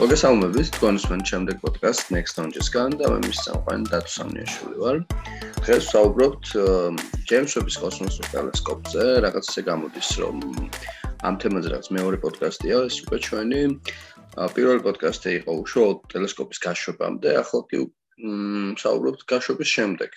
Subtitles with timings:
[0.00, 5.00] მოგესალმებით თქვენს მან შემდეგ პოდკასტ Next Launches-გან და მე მის სამყარო დათო სამნიაშვილი ვარ.
[5.60, 6.44] დღეს ვსაუბრობთ
[7.28, 10.36] ჯეიმს ვების კოსმოსურ ტელესკოპზე, რაღაც ისე გამოდის, რომ
[11.20, 13.60] ამ თემაზე რაღაც მეორე პოდკასტია, ეს უკვე ჩვენი
[14.56, 17.78] პირველი პოდკასტი იყო უშუალოდ ტელესკოპის გაშვებამდე, ახლა კი
[18.80, 20.10] ვსაუბრობთ გაშვების შემდეგ.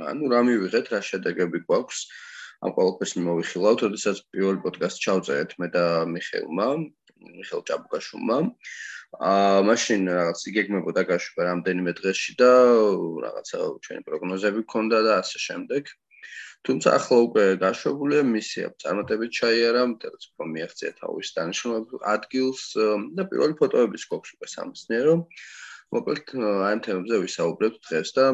[0.00, 1.98] ანუ რა მივიღეთ, რა შედეგები გვაქვს?
[2.64, 6.68] ამ ყველაფერს მოვიხილავთ, ოდესაც პირველი პოდკასტი ჩავწერეთ მე და მიხეილმა,
[7.20, 8.38] მიხეილ ჭაბუკაშვილმა.
[9.68, 12.50] მაშინ რაღაც იგეგმებოდა გაშვება რამდენიმე დღეში და
[13.24, 15.90] რაღაცა ჩვენი პროგნოზები ქონდა და ასე შემდეგ.
[16.68, 22.62] თუმცა ახლა უკვე გაშვებულია მისია წარმატებით ჩაიარა, მეტად უფრო მიაღწია თავის დანიშნულებას ადგილს
[23.16, 25.14] და პირველი ფოტოების გვაქვს უკვე სამწნიერო.
[25.90, 28.24] მოკლედ აი ამ თემებზე ვისაუბრებთ დღეს და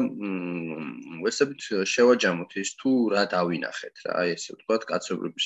[1.23, 1.61] ვესებით
[1.93, 5.45] შევაჯამოთ ის თუ რა დავინახეთ რა, აი ესე ვთქვათ, კაცობრიობის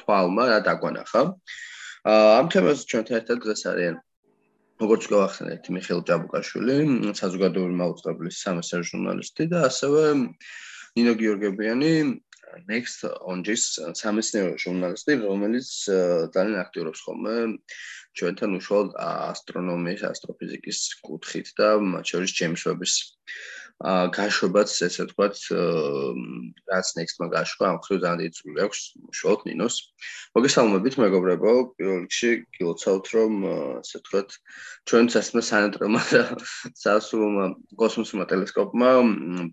[0.00, 1.22] თვალმა რა დაგვანახა.
[2.38, 3.96] ამ თემაზე ჩვენთან ერთად დღეს არიან
[4.82, 6.76] როგორც გავახსენეთ, მიხეილ ჯაბუკაშვილი,
[7.20, 10.04] საზოგადოებრივი მაუწყებლის სამეცნიერო ჟურნალისტი და ასევე
[10.98, 11.92] ნინო გიორგებიანი,
[12.68, 13.62] Next on-ის
[13.96, 15.68] სამეცნიერო ჟურნალისტი, რომელიც
[16.34, 17.36] ძალიან აქტიურობს ხოლმე
[18.20, 22.96] ჩვენთან უშუალოდ ასტრონომიის, ასტროფიზიკის კუთხით და მათ შორის ჯეიმს ვების
[23.82, 25.38] გაშვებაც ესე ვთქვათ
[26.70, 28.80] რაც next-მა გაშვა ამ ხრივ ძალიან დიდი წვლილი აქვს
[29.10, 29.76] უშუალოდ ნინოს
[30.38, 33.32] მოგესალმებით მეგობრებო პირველ რიგში გილოცავთ რომ
[33.82, 34.28] ესე ვთქვათ
[34.86, 36.22] ჩვენ სასმა სანატრომა და
[36.78, 38.90] სასულმა კოსმოსურმა ტელესკოპმა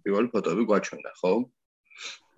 [0.05, 1.33] პირველი ფოტოები გვაჩვენა ხო?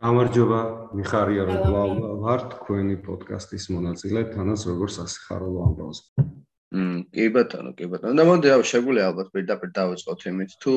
[0.01, 0.59] გამარჯობა
[0.95, 6.23] მიხარია რომ ვარ თქვენი პოდკასტის მონაწილე თანაც როგორც ასიხარულო ამბავზე
[6.71, 8.15] მ კი ბატონო, კი ბატონო.
[8.15, 10.73] და მოდი რა შეგვიძლია ალბათ პირდაპირ დავიწყოთ იმით თუ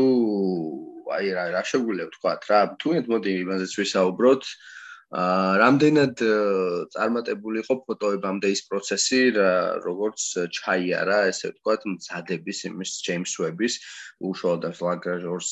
[1.16, 4.42] აი რა რა შეგვიძლია ვთქვათ რა, თუ ერთ მოდი იმაზეც ვისაუბროთ.
[5.14, 6.22] აა რამდენად
[6.94, 9.20] წარმატებული იყო ფოტოებამდე ის პროცესი,
[9.86, 10.27] როგორც
[10.58, 13.74] ჩაიარა, ესე ვთქვათ, მზადების იმის ჯეიმს ვების
[14.30, 15.51] უშუალოდ ლაგრაჟორს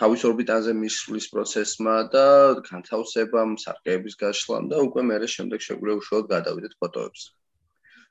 [0.00, 2.26] ხავის ორბიტაზე მისვლის პროცესმა და
[2.66, 7.28] განთავსებამ, სარკეების გაშლამ და უკვე მერე შემდეგ შეგვიძლია უშუალოდ გადავიდეთ ფოტოებზე.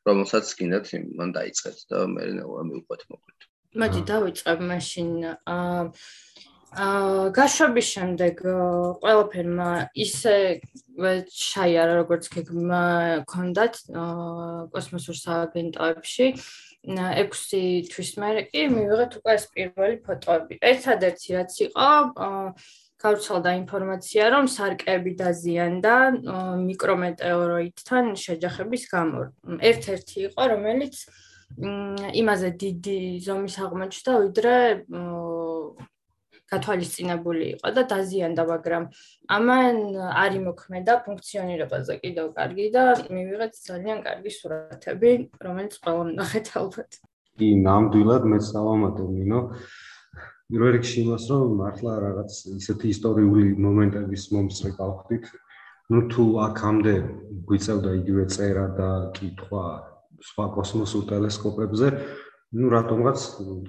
[0.08, 0.90] რომელსაც კიდათ
[1.20, 3.53] მან დაიწყეთ და მე ნელა მივყვეთ მოკლედ.
[3.74, 5.86] მოდი დავიწყებ მაშინ აა
[6.74, 8.44] აა გაშვების შემდეგ
[9.02, 9.70] ყველაფერმა
[10.06, 10.36] ისე
[10.98, 12.84] ჩაიარა როგორც გეგმა
[13.30, 13.80] ქონდათ
[14.74, 16.28] კოსმოსურ სააგენტოებში
[16.84, 20.54] 6 თვის მერე კი მივიღეთ უკვე ეს პირველი ფოტოები.
[20.60, 21.90] ერთადერთი რაც იყო
[23.04, 25.96] გავრცელდა ინფორმაცია, რომ სარკეები დაზიანდა
[26.68, 29.22] მიკრომეტეოროიდთან შეჯახების გამო.
[29.70, 30.96] ერთ-ერთი იყო, რომელიც
[32.24, 34.56] იმაზე დიდი ზომის აღმოჩნდა, ვიდრე
[36.54, 38.84] გათვალისწინებული იყო და დაზიანდა, მაგრამ
[39.38, 39.78] ამან
[40.24, 45.12] არ იმოქმედა ფუნქციონირებაზე კიდევ კარგი და მივიღეთ ძალიან კარგი სურათები,
[45.46, 46.92] რომელიც ყველამ ნახეთ ალბათ.
[47.38, 49.40] კი, ნამდვილად მე სალამათო მინო.
[50.54, 52.32] პირველ რიგში იმას რომ მართლა რაღაც
[52.62, 55.24] ისეთი ისტორიული მომენტების მომსწრე გავხდით
[55.94, 56.94] ну თუ აქამდე
[57.50, 59.64] გვიწევდა იგივე წერა და კითხვა
[60.31, 61.91] სხვა კოსმოსურ ტელესკოპებზე
[62.59, 63.25] ну რატომღაც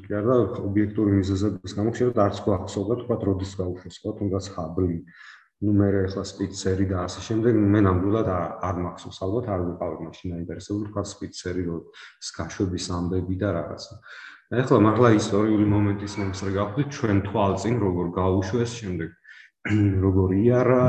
[0.06, 0.35] კი არა
[0.69, 5.00] ობიექტური მიზეზების გამო შეიძლება არც გვახსოვდა თქვა როდის გაუშვეს ხო თუნდაც ჰაბლი
[5.68, 10.35] ну მე ახლა სპიცერი და ასე შემდეგ მე ნამდვილად არ მახსოვს ალბათ არ ვიყავი მაშინ
[10.40, 11.80] აინტერესებული თქვა სპიცერი რო
[12.30, 13.96] სკაშვების ამბები და რაღაცა
[14.63, 19.09] ეხლა მართლა ისტორიული მომენტის მომსწრე გავხდით ჩვენ თვალწინ როგორ გაუშვეს შემდეგ
[19.64, 20.84] როგორ იარა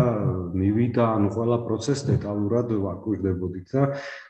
[0.51, 3.83] მივიდა ანუ ყველა პროცესი დეტალურად ვაკვირდებოდით და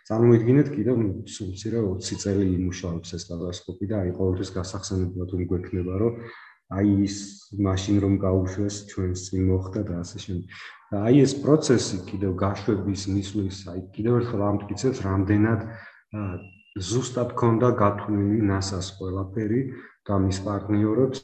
[0.06, 1.00] წარმოიდგინეთ კიდევ
[1.36, 6.14] სულცირე 20 წელი იმუშავებს ეს ტელესკოპი და აი ყოველთვის გასახსენებლად უნდა გვექნება რომ
[6.78, 7.16] აი ის
[7.58, 10.48] მაშინ რომ გაუშვეს ჩვენს წინ მოხდა და ასე შემდეგ.
[10.94, 15.62] და აი ეს პროცესი კიდევ გაშვების მისვლის აი კიდევ ერთხელ ამტკიცებს რამდენად
[16.86, 19.62] ზუსტად ქონდა გათვლილი NASA-ს ყველაფერი
[20.06, 21.22] და მის პარტნიორებს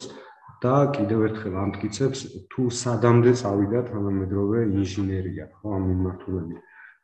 [0.64, 2.20] და კიდევ ერთხელ ამტკიცებს
[2.52, 6.60] თუ სადამდე წავიდა თანამედროვე ინჟინერია ხო ამ მიმართულებით.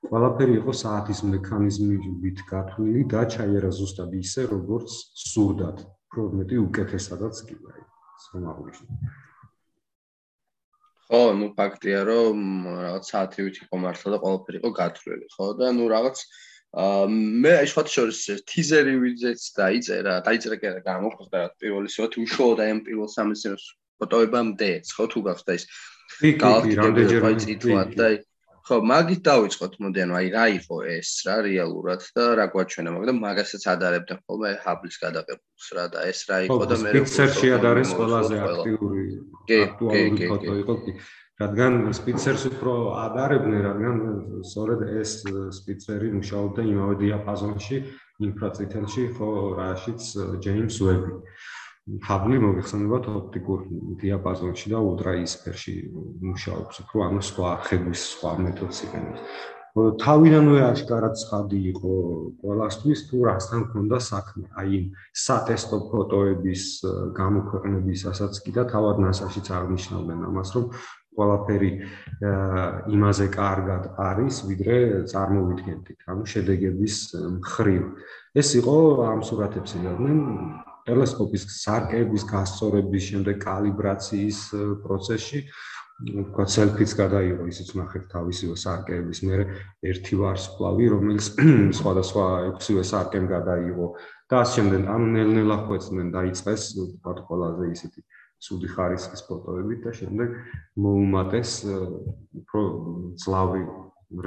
[0.08, 4.88] ყველაფერი იყო საათის მექანიზმით გათვლილი და ჩაიერა ზუსტად ისე როგორც
[5.30, 5.78] სურდათ.
[6.12, 7.82] უფრო მეტი უკეთესადაც კი აი
[8.22, 8.84] სამაღლოში.
[11.08, 12.36] ხო, ну ფაქტია რომ
[12.84, 16.16] რაღაც საათივით იყო მართლა და ყველაფერი იყო გათვლილი, ხო და ну რაღაც
[16.77, 22.74] მე აი სხვა შორის ტიზერი ვიზეც დაიწერა, დაიწერა კი არა გამოხდა პირველი სიოთი უშუალოდ აი
[22.74, 23.57] ამ პირველ სამეცნიერო
[23.97, 25.63] ფოტოებამდე, ხო თუ გახდა ის
[26.21, 28.07] რამდენჯერმე წითლად და
[28.68, 33.18] ხო, მაგით დავიწყოთ, მოდი ანუ აი რა იყო ეს რა რეალურად და რა გვაჩვენა, მაგრამ
[33.25, 38.35] მაგასაც ადარებდნენ ხოლმე ჰაბლის გადაღებულს რა და ეს რა იყო და მე პიქსერში ადარეს ყველაზე
[38.44, 39.06] აქტიური
[39.65, 40.91] აქტუალური ფოტო იყო კი
[41.37, 43.95] რადგან სპიცერს უფრო ადარებდნენ, რადგან
[44.41, 45.11] სწორედ ეს
[45.53, 47.77] სპიცერი მუშაობდა იმავე დიაპაზონში,
[48.25, 49.29] ინფრაწითელში ხო
[49.61, 50.01] რაშიც
[50.41, 51.13] ჯეიმს ვები.
[52.03, 53.59] ჰაბლი მოიხსენებათ ოპტიკურ
[54.01, 55.75] დიაპაზონში და ულტრაისფერში
[56.25, 59.21] მუშაობს, უფრო ანუ სხვა ხების სხვა მეთოდს იყენებს.
[59.77, 61.93] თავიდანვე აშკარად ცხადი იყო
[62.41, 64.45] ყველასთვის თუ რასთან ქონდა საქმე.
[64.57, 66.63] აი იმ სატესტო ფოტოების
[67.19, 70.65] გამოქვეყნებისასაც კი და თავად NASA-შიც აღნიშნავდნენ ამას, რომ
[71.17, 71.71] ყველაფერი
[72.93, 74.77] იმაზე კარგად არის, ვიდრე
[75.11, 75.85] წარმოვიდგენთ.
[76.13, 76.95] ანუ შედეგების
[77.41, 77.83] მხრივ.
[78.37, 78.77] ეს იყო
[79.11, 80.19] ამ სურათებს იღებდნენ
[80.87, 84.39] ტელესკოპის სარკეების გასწორების შემდეგ კალიბრაციის
[84.83, 85.39] პროცესში
[85.97, 89.39] თქვა სელფიც გადაიღო ისიც ნახეთ თავისივე სარკეების მე
[89.91, 91.29] ერთი ვარსკვლავი რომელიც
[91.79, 93.87] სხვადასხვა ექვსივე სარკემ გადაიღო
[94.29, 98.05] და ამ შემდეგ ამ ნელ-ნელა ხვეწდნენ დაიწყეს თქვა ყველაზე ისეთი
[98.45, 100.35] სუდი ხარისხის ფოტოებით და შემდეგ
[100.85, 101.51] მოუმატეს
[102.41, 102.61] უფრო
[103.23, 103.63] ძლავი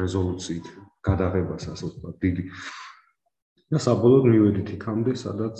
[0.00, 0.66] რეზოლუციით
[1.06, 2.44] გადაღებას ასე ვთქვა დიდი.
[3.70, 5.56] და საბოლოოდ მივედით იქამდე სადაც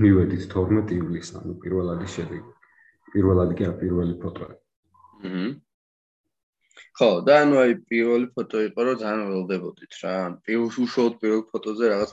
[0.00, 2.50] მივედით 12 ივლისს ანუ პირველადი შედეგი.
[3.12, 5.52] პირველადი კი პირველი ფოტოა აჰა
[7.00, 10.14] ხო და ანუ აი პირველი ფოტო იყო რომ ძალიან ველდებოდით რა.
[10.44, 12.10] პირველ უშუალოდ პირველ ფოტოზე რაღაც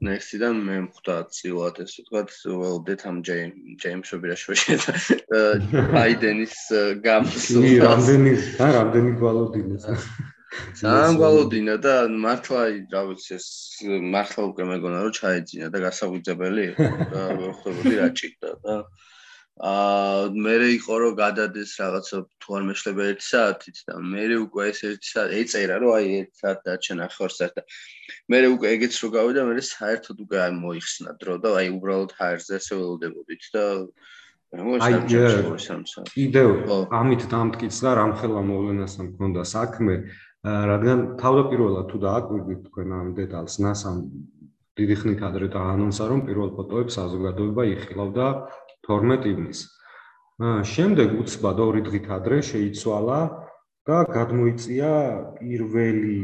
[0.00, 5.40] ნექსტიდან მე მხვდა წილად ეს ვთქვათ ველდეთ ამ ჯეიმსები რა შეიძლება
[5.94, 6.56] ბაიდენის
[7.04, 9.96] გამოსულ რამდენი და რამდენი გვალოდინა
[10.80, 11.94] ძალიან გვალოდინა და
[12.24, 12.62] მართლა
[12.94, 13.46] რა ვიცი ეს
[14.14, 18.74] მართლა უკვე მეგონა რომ ჩაეძინა და გასაგვიძებელი იყო და ვერ ხვდებოდი რა ჭირდა და
[19.60, 24.80] აა მე იყო რომ გადადეს რაღაცა თუ არ მეშლება 1 საათით და მე უკვე ეს
[24.88, 27.62] 1 საათი ეწერა რომ აი 1 საათი დარჩენა ხორცად და
[28.32, 32.52] მე უკვე ეგეც რო გავიდა მე საერთოდ უკვე აი მოიხსნა დრო და აი უბრალოდ ჰაერზე
[32.56, 33.64] ესე ველოდებოდით და
[34.80, 34.94] აი
[36.16, 36.48] კიდევ
[37.00, 39.94] ამით დამტკიცდა რამხელა მოვლენასთან მქონდა საქმე
[40.72, 44.00] რადგან თავდაპირველად თუ დააკვირდით თქვენ ამ დეტალს NASA-მ
[44.80, 48.26] დიდი ხნით ადრე დაანონსა რომ პირველ ფოტოებს საზოგადოება იხილავდა
[48.88, 49.68] 12 ივნისს.
[50.40, 53.20] შემდეგ უცბად ორი დღით ადრე შეიცვალა
[53.88, 54.92] და გადმოიწია
[55.36, 56.16] პირველი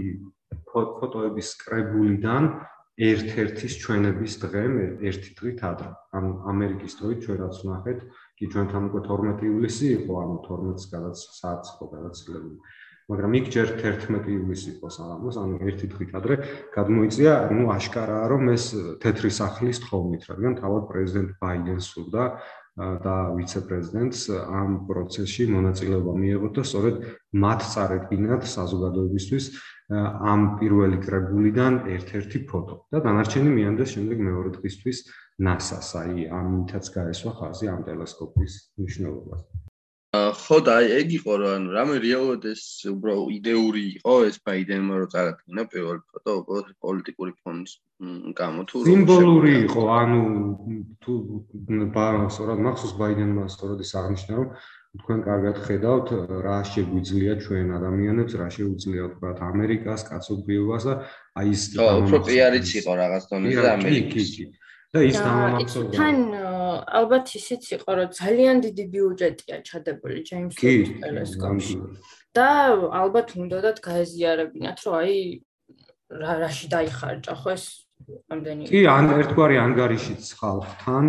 [0.73, 2.49] ფოტოების კრებულიდან
[2.97, 4.62] ერთ-ერთის ჩვენების დღე,
[5.05, 5.91] ერთი დღით ადრე.
[6.17, 7.99] ანუ ამერიკის დროით ჩვენ რაც ვნახეთ,
[8.41, 12.56] კი ჩვენთან უკვე 12 ივლისი იყო, ანუ 12-ს გადაც საათს ხო გადაცილებული.
[13.06, 16.35] მაგრამ იქ ჯერ 11 ივლისი იყო საღამოს, ანუ ერთი დღით ადრე
[16.75, 18.64] გადმოიწია, ну აშკარაა რომ ეს
[19.03, 22.25] თეთრი სახლის თხოვნით, რადგან თავად პრეზიდენტ ბაიდენს სურდა
[22.76, 26.97] და ვიცე-პრეზიდენტს ამ პროცესში მონაწილეობა მიეღოთ და სწორედ
[27.44, 29.44] მათ წარედგინათ საზოგადოებისთვის
[30.32, 34.99] ამ პირველი კრებულიდან ერთ-ერთი ფოტო და დანარჩენი მიანდეს შემდეგ მეორე დღისთვის
[35.47, 39.41] NASA-ს, აი ამითაც გაესვა ხაზი ამ ტელესკოპის მნიშვნელობას.
[40.43, 42.62] ხო და აი ეგ იყო რომ ანუ რამე რეალურად ეს
[42.93, 47.73] უბრალოდ იდეური იყო ეს ბაიდენმა რო წარადგინა პირველ ფოტო უბრალოდ პოლიტიკური ფონის
[48.41, 50.23] გამო თუ სიმბოლური იყო ანუ
[51.03, 51.12] თუ
[52.37, 54.49] სწორად მახსოვს ბაიდენმა სწორად ის აღნიშნა რომ
[55.00, 56.09] თქვენ კარგად ხედავთ
[56.47, 60.94] რა შეგვიძლია ჩვენ ადამიანებს რა შეუძლია თქვა ამერიკას კაცობრიობას და
[61.41, 61.50] აი
[61.81, 64.65] ხო უფრო პიარიც იყო რაღაც დონეზე ამერიკის კი კი კი.
[64.97, 65.97] და ის დამამახსოვრდა.
[66.00, 66.17] თან
[66.84, 71.76] ალბათ ისიც იყო, რომ ძალიან დიდი ბიუჯეტია ჩადებული ჯეიმს ვების ტელესკოპში.
[72.37, 72.49] და
[73.00, 75.14] ალბათ უნდათ გაეზიარებინათ, რომ აი
[76.23, 77.64] რა რაში დაიხარჯა ხო ეს
[78.30, 78.62] ამდენი.
[78.71, 81.04] კი, ან ერთგვარი ანგარიშიც ხალხთან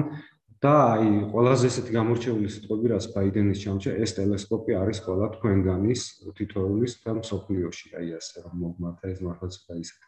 [0.63, 6.01] და აი ყველაზე ესეთი გამორჩეული სიტყვები რაც ბაიდენის ჩამჭა ეს ტელესკოპი არის ყველა თქვენგანის
[6.37, 10.07] თითოეულის და მსოფლიოში აი ასე რომ მოგმართა ეს მართლაც და ისეთი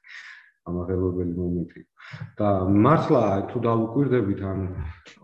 [0.70, 1.82] ამაღელვებელი მომენტი.
[2.39, 2.50] და
[2.86, 4.60] მართლა თუ დავუკვირდებით ან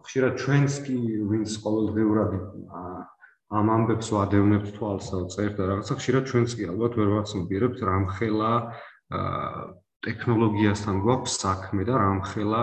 [0.05, 0.97] ხშირად ჩვენს კი
[1.31, 2.31] ვინც ყოველდღიურად
[3.55, 8.51] ამ ამბებს ვადევნებთ თვალს და წერთ და რაღაცა ხშირად ჩვენს კი ალბათ ვერ ვაცნობიერებთ რამხელა
[10.05, 12.61] ტექნოლოგიასთან გვაქვს საქმე და რამხელა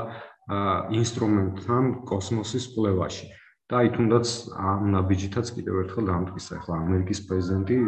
[1.03, 3.27] ინსტრუმენტთან კოსმოსის კვლევაში.
[3.71, 7.79] და აი თუნდაც ამ ნაბიჯითაც კიდევ ერთხელ დამტკიცა ახლა ამერიკის პრეზიდენტი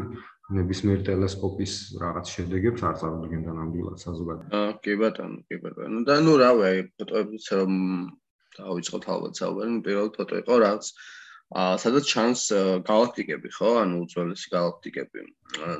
[0.53, 4.61] ნებისმიერ ტელესკოპის რაღაც შედეგებს არ წარმოადგენდა ნამდვილად საზოგადოება.
[4.61, 6.05] აა კი ბატონო, კი ბატონო.
[6.05, 7.73] და ნუ რავი, აი ფოტოებიც რომ
[8.59, 10.85] დავიწყოთ ალბათ საუბარი, პირველ ფოტო იყო რაც
[11.55, 12.43] აა სადაც ჩანს
[12.85, 13.71] galaktikები, ხო?
[13.81, 15.21] ანუ უძველესი galaktikები.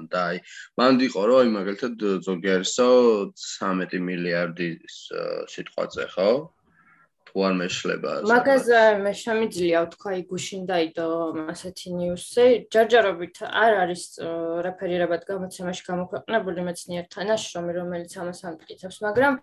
[0.09, 0.37] და აი
[0.81, 1.95] მანდ იყო რომ აი მაგალითად
[2.25, 2.89] ზოგიერთსო
[3.37, 4.69] 13 მილიარდი
[5.53, 6.31] სიტყვაზე, ხო?
[7.29, 8.67] თუ არ მეშლება მაგას
[9.05, 11.07] მე შემიძლია ვთქვა იგუშინ დაიდო
[11.53, 14.05] ასეთი ნიუსი ჯარჯარობით არ არის
[14.67, 19.35] რეფერირებად გამოცემაში გამოქვეყნებული მეცნიერ თანაშრომი რომელიც ამას ამტკიცებს მაგრამ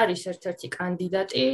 [0.00, 1.46] არის ერთ-ერთი კანდიდატი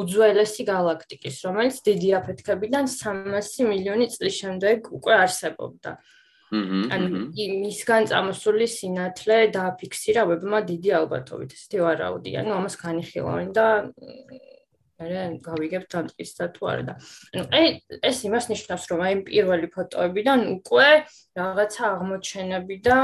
[0.00, 5.90] უძველესი galaktikis რომელიც დიდი აფეთქებიდან 300 მილიონი წლის შემდეგ უკვე არსებობდა
[6.54, 12.30] ანუ მისგან წამოსული სინათლე დააფიქსირა ვებმა დიდი ალბათობით, ესეთი ვარაუდი.
[12.42, 13.66] ანუ ამას განიხილავენ და
[14.96, 16.94] მე გავიგებ თანტკის და თუ არა და.
[17.36, 17.44] ანუ
[18.00, 20.88] ეს იმას ნიშნავს რომ აი პირველი ფოტოებიდან უკვე
[21.36, 22.98] რაღაცა აღმოჩენები და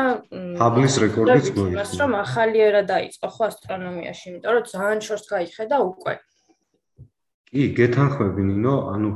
[0.63, 5.77] ჰაბლის რეკორდიც მოიწვია იმას რომ ახალი ერა დაიწყო ხო ასტრონომიაში იმიტომ რომ ძალიან შორს გაიხედა
[5.93, 6.15] უკვე.
[7.53, 8.75] კი გეთანხმები ნინო.
[8.97, 9.11] ანუ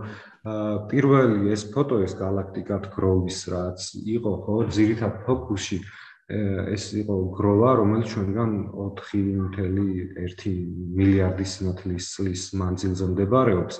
[0.90, 5.78] პირველი ეს ფოტო ეს galaktika grove-ის რაც იყო ხო ძირითად ფოკუსში
[6.26, 10.54] ეს იყო გროვა, რომელიც ჩვენგან 4.1
[10.98, 13.78] მილიარდი სინათლის წლის მანძილზე მდებარეობს,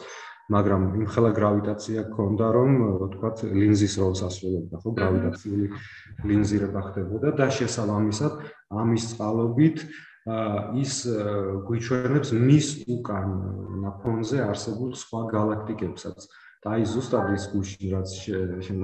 [0.55, 2.71] მაგრამ იმხელა გრავიტაცია ქონდა, რომ
[3.15, 5.67] თქვათ ლინზის როლს ასრულებდა, ხო, გრავიტაციული
[6.23, 8.33] ლინზირება ხდებოდა და შესაბამისად
[8.71, 9.79] ამის წყალობით
[10.83, 10.93] ის
[11.67, 13.31] გვიჩვენებს მის უკან
[14.03, 16.31] ფონზე არსებულ სხვა galaktikებსაც.
[16.67, 18.11] და აი ზუსტად ის გუში რაც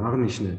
[0.06, 0.52] აღნიშნე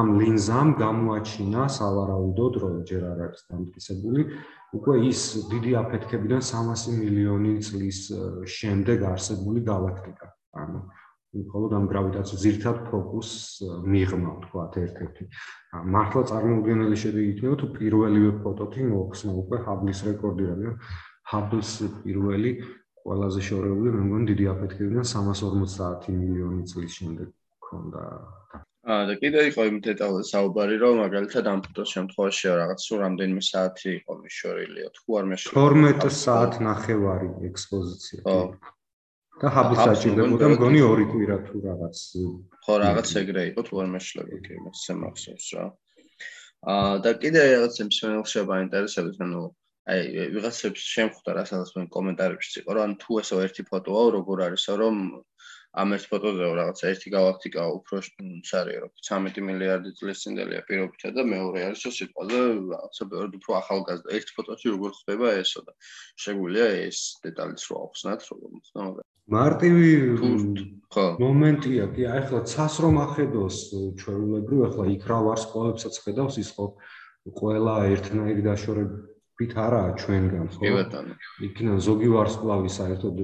[0.00, 4.22] ამ ლინზამ გამოაჩინა სავარაუდოდ რომ ჯერ არ არის დამტკიცებული.
[4.74, 7.98] უკვე ის დიდი აფეთქებიდან 300 მილიონი წლის
[8.58, 10.26] შემდეგ არსებული galaktika
[10.58, 10.80] ანუ
[11.36, 13.30] მხოლოდ ამ გრავიტაციის ძირთად ფოკუს
[13.86, 15.24] მიღმა თქვა ერთ-ერთი.
[15.94, 20.72] მართლა წარმოუდგენელი შედეგი იქნება თუ პირველივე ფოტოთი მოხსნა უკვე ჰაბლის რეკორდი რა
[21.30, 21.70] ჰაბლის
[22.02, 22.50] პირველი
[23.06, 27.28] ყველაზე შორეული მე მგონი დიდი აფეთქებიდან 350 მილიონი წლის შემდეგ
[27.66, 28.04] ქონდა
[28.86, 33.42] აა და კიდე იყო იმ დეტალზე საუბარი რომ მაგალითად ამ ფოტოს შემთხვევაში რაღაც სულ რამდენიმე
[33.46, 38.20] საათი იყო მიშორილია თუ არ მეშორე 12 საათ ნახევარი ექსპოზიცია.
[38.26, 38.36] ხო
[39.42, 41.98] და ჰაბის საჭიროებოდა მგონი ორი კვირა თუ რაღაც
[42.62, 45.66] ხო რაღაც ეგრე იყო თუ არ მეშლები კი იმას შემახსოვს რა.
[46.76, 49.42] აა და კიდე რაღაც იმ შემოხება ინტერესებს ანუ
[49.86, 54.74] აი ვიღაცებს შემხვდა რა სადაც მე კომენტარებში იყო რომ თუ ესო ერთი ფოტოა როგორ არისო
[54.82, 54.96] რომ
[55.76, 58.00] ამ ერთ ფოტოზეო რაღაც ერთი galaktika უფრო
[58.50, 62.38] სარია რომ 13 მილიარდი წლის წინდელია პირობითა და მეორე არისო სიტყვაზე
[62.72, 64.08] რაღაცა ბევრად უფრო ახალგაზრდა.
[64.18, 65.72] ერთ ფოტოში როგორ ხდება ესო და
[66.24, 69.90] შეგვიძლია ეს დეტალიც რო ახსნათ როგორ ხდება მაგრამ მარტივი
[70.94, 71.04] ხო.
[71.22, 73.56] მომენტია კი აი ახლა ცას რომ ახედოს
[74.00, 76.66] ჩვეულებრივ ახლა იქ რა ვარსკვლავებსაც ხედავს ის ხო
[77.38, 80.60] ყველა ერთნაირი დაშორებული ვით არაა ჩვენგან ხო?
[80.62, 81.14] კი ბატონო.
[81.48, 83.16] იქიდან ზოგი ვარსკვლავი საერთოდ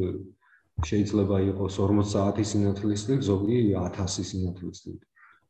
[0.89, 4.97] შეიძლება იყოს 40 საათის სინათლის წინ, ზოგი 1000 სინათლის წინ.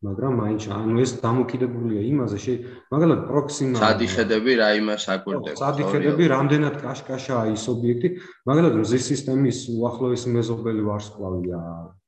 [0.03, 2.55] მაგრამ მაინც ანუ ეს დამოკიდებულია იმაზე, შე
[2.91, 5.59] მაგალითად პროქსიმა სადიხედები რა იმას აკვირდება.
[5.63, 8.09] სადიხედები რამდენად კაშკაშაა ის ობიექტი,
[8.51, 11.61] მაგალითად მზის სისტემის უახლოესი მეზობელი ვარსკვლავია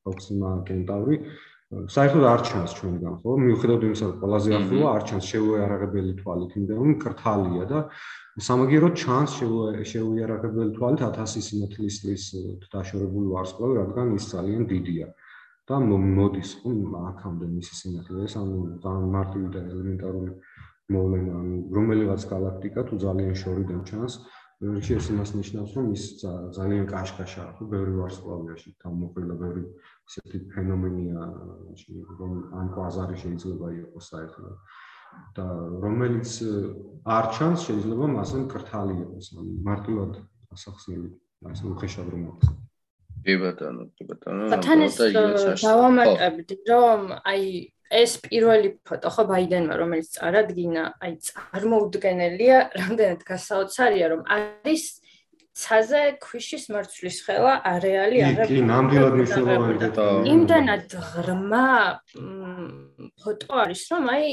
[0.03, 1.17] პროქსიმა კენტავრი,
[1.95, 3.31] საერთოდ არ ჩანს ჩვენგან, ხო?
[3.45, 7.79] მიუხედავად იმისა, რომ ყველაზე ახლოა, არ ჩანს შეუიარაღებელი თვალით, იმიტომ რომ კრთალია და
[8.49, 9.31] სამაგიეროდ ჩანს
[9.93, 12.25] შეუიარაღებელი თვალით 1000 სინათლის წლის
[12.75, 15.09] დაშორებული ვარსკვლავი, რადგან ის ძალიან დიდია.
[15.65, 16.71] და მოდის ხო
[17.09, 20.33] აქამდე მისი სინათლე, ეს ანუ ძალიან მარტივი და ელემენტარული
[20.93, 24.15] მოვლენა, ანუ რომელიღაც galaktika თუ ძალიან შორიდან ჩანს,
[24.61, 26.05] რიში ეს იმას ნიშნავს, რომ ის
[26.57, 29.63] ძალიან კაშკაშაა, ხო, ბევრი ვარსკვლავია შე გამოყრილა ბევრი
[30.09, 31.23] ისეთი ფენომენია,
[32.21, 34.59] რომ ან კვაზარი შეიძლება იყოს საერთოდ.
[35.35, 35.45] და
[35.79, 36.31] რომელიც
[37.07, 40.13] არ ჩანს, შეიძლება მასე მკრთალი იყოს, ან მარტივად
[40.55, 41.11] ასახსნელი,
[41.51, 42.49] ასე უხეშად რომ აქვს.
[43.25, 44.45] კი ბატონო, კი ბატონო.
[44.59, 44.99] თან ეს
[45.63, 47.43] დავამატებდი, რომ აი
[47.95, 54.83] ეს პირველი ფოტო ხო ბაიდენმა რომელიც წარადგინა, აი წარმოუდგენელია, რამდენად გასაოცარია, რომ არის
[55.55, 60.33] ცაზე ქვიშის მარცვლის ხელა არეალი აღარ კი, ნამდვილად მნიშვნელოვანი დეტალი.
[60.35, 61.69] იმდანად ღრმა
[63.23, 64.27] ფოტო არის, რომ აი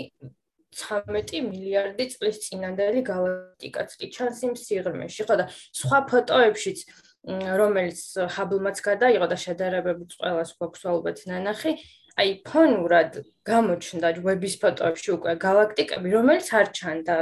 [0.82, 6.80] 13 მილიარდი წლის წინანდელი galaktikაც კი ჩანს იმ სიღრმეში, ხო და სხვა ფოტოებშიც
[7.62, 8.02] რომელიც
[8.34, 11.78] ჰაბლმაც გადაიღო და შედარებებით ყველას გვაქვს ალბათ ნანახი,
[12.18, 17.18] აი ფონურად გამოჩნდა ვების ფოტოებში უკვე galaktikები, რომელიც არ ჩანდა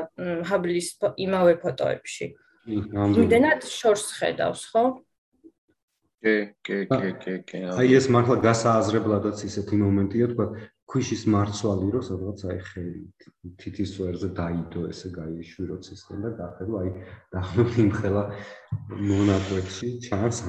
[0.47, 0.87] ჰაბლის
[1.25, 2.27] იმავე ფოტოებში.
[2.69, 4.83] იმდენად შორს ხედავს, ხო?
[6.19, 6.35] კი,
[6.67, 7.63] კი, კი, კი, კი.
[7.79, 10.47] აი ეს მართლა გასააზრებლადაც ისეთი მომენტია, თქვა,
[10.89, 13.01] ქვიშის მარცვალი რო სადღაც აი ხელი
[13.61, 16.93] თითის ვერზე დაიდო ესე გაიშვიროც ის და გახედო აი
[17.35, 18.23] დახნობი მხელა
[19.11, 20.39] მონაკვეთში ჩანს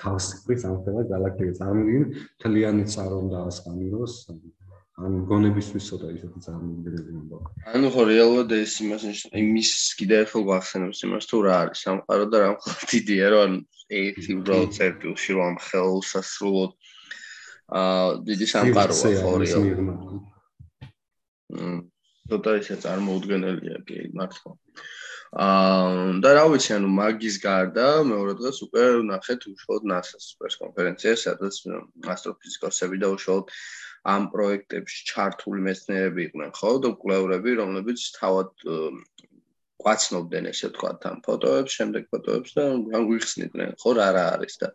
[0.00, 4.14] თავსიფრის ამხელა galaktika წარმოიდგინე თლიანი წარომ დაასყანიროს
[5.00, 7.36] ან გონებისთვის ცოტა ისეთი წარმოიდგენელი უნდა
[7.72, 9.04] ანუ ხო რეალურად ეს იმას
[9.42, 13.52] იმის კიდე ერთხელ გვახსენებს იმას თუ რა არის სამყარო და რა მხოლოდ დიდია რომ
[13.90, 16.72] ერთი უბრალოდ წერტილში რომ ხელს ასრულოთ
[17.70, 19.58] აა დიდი სამყაროა ხორიო.
[21.54, 21.78] მმ
[22.30, 24.52] ცოტა ისე წარმოუდგენელია კი მართლა.
[25.46, 31.18] აა და რა ვიცი ანუ მაგის გარდა მეორე დღეს უკვე ნახეთ უშუალოდ NASA-ს პრეს კონფერენციას,
[31.26, 31.54] სადაც
[32.14, 33.46] ასტროფიზიკოსები და უშუალოდ
[34.08, 38.50] ამ პროექტებში ჩართული მეცნიერები იყვნენ, ხო, და კვლევრები, რომლებიც თავად
[39.80, 42.64] ყვაცნობდნენ ესე ვთქვათ ამ ფოტოებს, შემდეგ ფოტოებს და
[42.94, 44.72] განგვიხსნიდნენ, ხო, რა რა არის და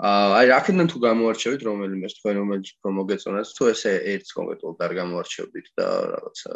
[0.00, 5.66] აი რაკეთდნენ თუ გამოარჩევით რომელიმეს თქვენ რომელიც უფრო მოგეწონათ თუ ესე ერთს კონკრეტულად არ გამოარჩევით
[5.76, 6.52] და რაღაცა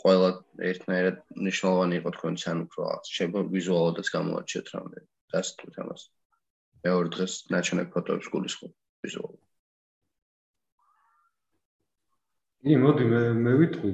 [0.00, 0.30] ყველა
[0.70, 5.06] ერთნაირად ნიშნულოვანი იყო თქვენც ან უფრო შეიძლება ვიზუალადაც გამოარჩევთ რამე
[5.36, 6.02] დასტვით ამას.
[6.86, 8.72] მეორე დღეს ნაჩვენებ ფოტოებს გულისხმობ
[9.06, 9.45] ვიზუალურად
[12.66, 13.90] კი მოდი მე მე ვიტყვი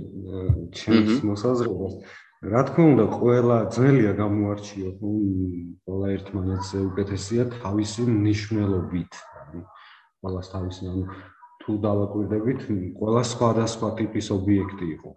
[0.73, 1.97] ჩემს მოსაზრებას.
[2.53, 4.91] რა თქმა უნდა ყველა ძნელია გამოარჩიო
[5.85, 9.13] ყველა ერთმანეთს უკეთესია თავისი ნიშნულობით
[10.25, 11.05] ყველას თავისი ანუ
[11.61, 12.61] თუ დავაკვირდებით
[12.97, 15.11] ყველა სხვადასხვა ტიპის ობიექტი იყო.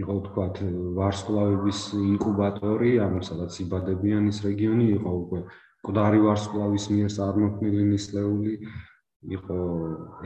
[0.00, 0.56] იყო თქვათ
[0.96, 8.52] ვარსკვლავების ინკუბატორი ანუ სადაც იბადებიან ის რეგიონი იყო უკვე მკვდარი ვარსკვლავის მიერ წარმოქმნილი ნისლეული
[9.36, 9.58] იყო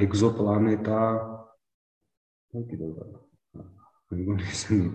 [0.06, 1.00] ეგზოპლანეტა
[2.70, 2.90] კიდევ
[4.14, 4.88] მეგონი ისინი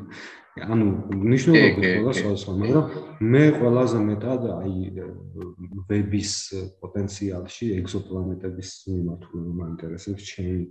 [0.60, 0.86] ანუ
[1.32, 2.86] ნიშნულობები ყველა სხვა, მაგრამ
[3.32, 4.76] მე ყველაზე მეტად აი
[5.90, 6.32] ვების
[6.84, 10.64] პოტენციალში ეგზოპლანეტების მიმართულება მაინტერესებს ჩემი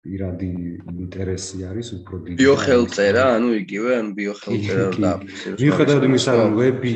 [0.00, 0.50] პირადი
[1.04, 2.36] ინტერესი არის უფრო დიდი.
[2.40, 5.58] ბიოხელწერა, ანუ იგივე, ანუ ბიოხელწერა რო დააფიქსიროს.
[5.60, 6.92] მიუხედავად იმისა, რომ ვები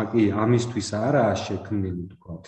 [0.00, 2.44] აკი ამისთვის არაა შექმნილი, თქვათ.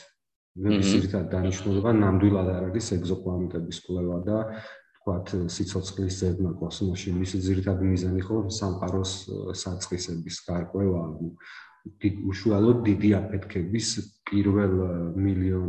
[0.52, 4.38] ვების ერთად დანიშნულება ნამდვილად არ არის ეგზოპლანეტების კვლევა და
[5.02, 9.12] ვთქვათ, სიცოცხლის ზედმა კოსმოსში მისი ძირითადი მიზანი ხო სამყაროს
[9.58, 11.28] საწყისების გარკვევა, ანუ
[12.30, 13.88] უშუალოდ დიდი აფეთქების
[14.30, 14.74] პირველ
[15.18, 15.66] მილიონ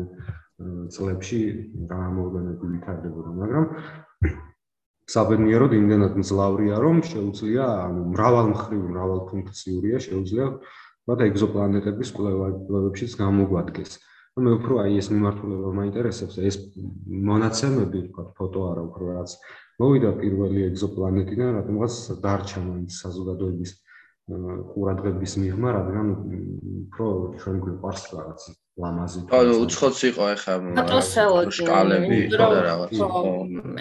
[0.93, 1.41] წლებში
[1.89, 3.65] რა მოგვენები ვითარდებოდა, მაგრამ
[5.09, 13.97] საბედნიეროდ იმდენად მძლავრია, რომ შეუძლია, ანუ მრავალმხრივ, მრავალფუნქციურია, შეუძლია ვთქვათ, ეგზოპლანეტების კვლევებშიც გამოგვადგეს.
[14.41, 16.37] მე უფრო აი ეს მიმართულება მაინტერესებს.
[16.49, 16.55] ეს
[17.29, 19.35] მონაცემები ვთქვათ ფოტო არა უფრო რაც
[19.83, 23.71] მოვიდა პირველი ეგზოპლანეტიდან რადგანაც დარჩა მაინც საზოგადოების
[24.73, 26.07] ყურადღების მიღმა რადგან
[26.81, 27.07] უფრო
[27.43, 28.41] ჩვენ გვიყვარს რაღაც
[28.73, 29.19] ლამაზი.
[29.29, 30.53] ანუ უცხოც იყო ახლა
[31.53, 32.91] შკალები და რაღაც.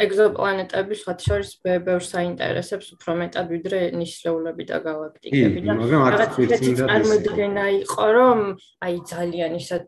[0.05, 7.65] ეგზოპლანეტები სხვა შორის ბევრ საინტერესებს უფრო მეტად ვიდრე ნისლეულები და galaktikები და რაღაც ისეთი წარმოდგენა
[7.89, 8.41] იყო რომ
[8.85, 9.87] აი ძალიან ისეთ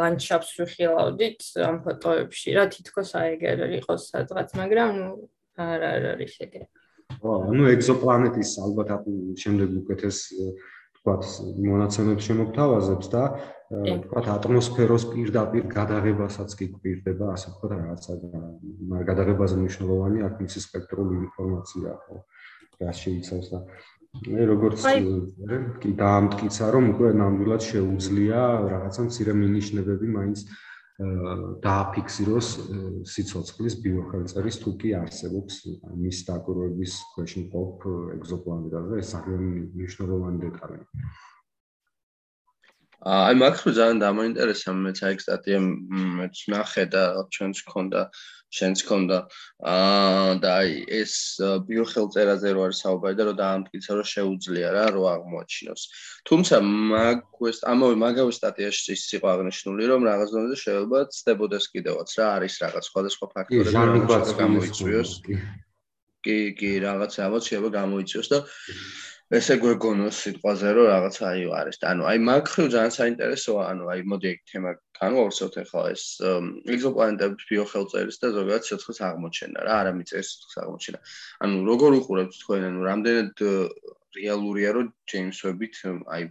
[0.00, 5.12] ლანდშაფტს ვიხილავდით ამ ფოტოებში რა თითქოს აი ეგერ იყოს სადღაც მაგრამ ნუ
[5.60, 6.64] არ არ არის ეგრე.
[7.20, 8.88] ო ანუ ეგზოპლანეტის ალბათ
[9.36, 10.18] შემდეგ უკეთეს
[11.00, 11.22] თქვათ
[11.60, 13.22] მონაცემებს შემოგთავაზებს და
[13.70, 18.12] თქვათ ატმოსფეროს პირდაპირ გადაღებასაც კი გვირდება, ასე ვთქვათ, რაღაცა
[18.90, 22.16] მაგ გადაღებაზე მნიშვნელოვანი აქ მის სპექტრული ინფორმაცია ხო
[22.80, 23.60] რა შეიცავს და
[24.26, 24.82] მე როგორც
[25.84, 28.40] კი დაამტკიცა რომ უკვე ნამდვილად შეუძლია
[28.74, 30.38] რაღაცა მცირე მინიშნებები მაინც
[31.64, 32.48] დააფიქსიროს
[33.08, 35.54] სიცოცხლის ბიოხელწერის თუ კი არსებობს
[36.02, 37.86] მის დაკვირვების ქვეშ მყოფ
[38.18, 39.44] ეგზოპლანეტაზე ეს ძალიან
[39.78, 40.84] მნიშვნელოვანი დეტალია.
[43.00, 45.58] აი მაგხრო ძალიან დამაინტერესა მეც აი სტატია
[46.20, 48.02] მეც ნახე და ჩვენც გქონდა
[48.50, 49.18] შენც გქონდა
[49.72, 51.14] აა და აი ეს
[51.70, 55.82] ბიოხელწერაზე რო არის საუბარი და რო დაამტკიცა რომ შეუძლია რა რო აღმოაჩინოს.
[56.28, 62.08] თუმცა მაგ ეს ამავე მაგავე სტატიაში ის იყო აღნიშნული რომ რაღაც დონეზე შეიძლება ცდებოდეს კიდევაც
[62.18, 65.10] რა არის რაღაც სხვადასხვა ფაქტორები რომელიც გამოიწვიოს.
[66.20, 68.38] კი კი რაღაც ალბათ შეიძლება გამოიწვიოს და
[69.38, 74.00] ესე გვეგონოს სიტყვაზე რომ რაღაცა აი არის ანუ აი მაგ ხრივ ძალიან საინტერესოა ანუ აი
[74.12, 76.04] მოდი ეგ თემა განვავრცელოთ ახლა ეს
[76.74, 80.98] ეგზოპლანეტების ბიოხელწერის და ზოგადად სიცხეს აღმოჩენა რა არა მიწის სიცხეს აღმოჩენა.
[81.46, 83.44] ანუ როგორ უყურებთ თქვენ ანუ რამდენად
[84.18, 85.74] რეალურია რომ ჯეიმს ვებით
[86.16, 86.22] აი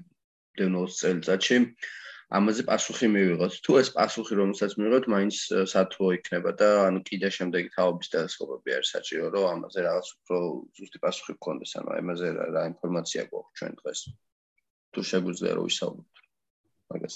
[0.59, 1.57] დენოს წელიწადში
[2.29, 3.53] ამაზე პასუხი მივიღოთ.
[3.65, 5.35] თუ ეს პასუხი რომელსაც მივიღოთ, მაინც
[5.71, 10.37] სათუო იქნება და ანუ კიდე შემდეგი თაობის დადასტურებები არის საჭირო, რომ ამაზე რაღაც უფრო
[10.77, 13.99] ზუსტი პასუხი გქონდეს, ანუ ამაზე რა ინფორმაცია გვაქვს ჩვენ დღეს.
[14.93, 16.15] თუ შეგვიძლია რომ ვისაუბროთ.
[16.93, 17.15] მაგას.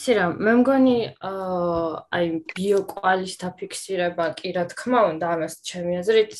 [0.00, 6.32] ისე რა, მე მგონი აი ბიოკვალის დაფიქსირება კი რა თქმა უნდა, ამას ჩემი აზრით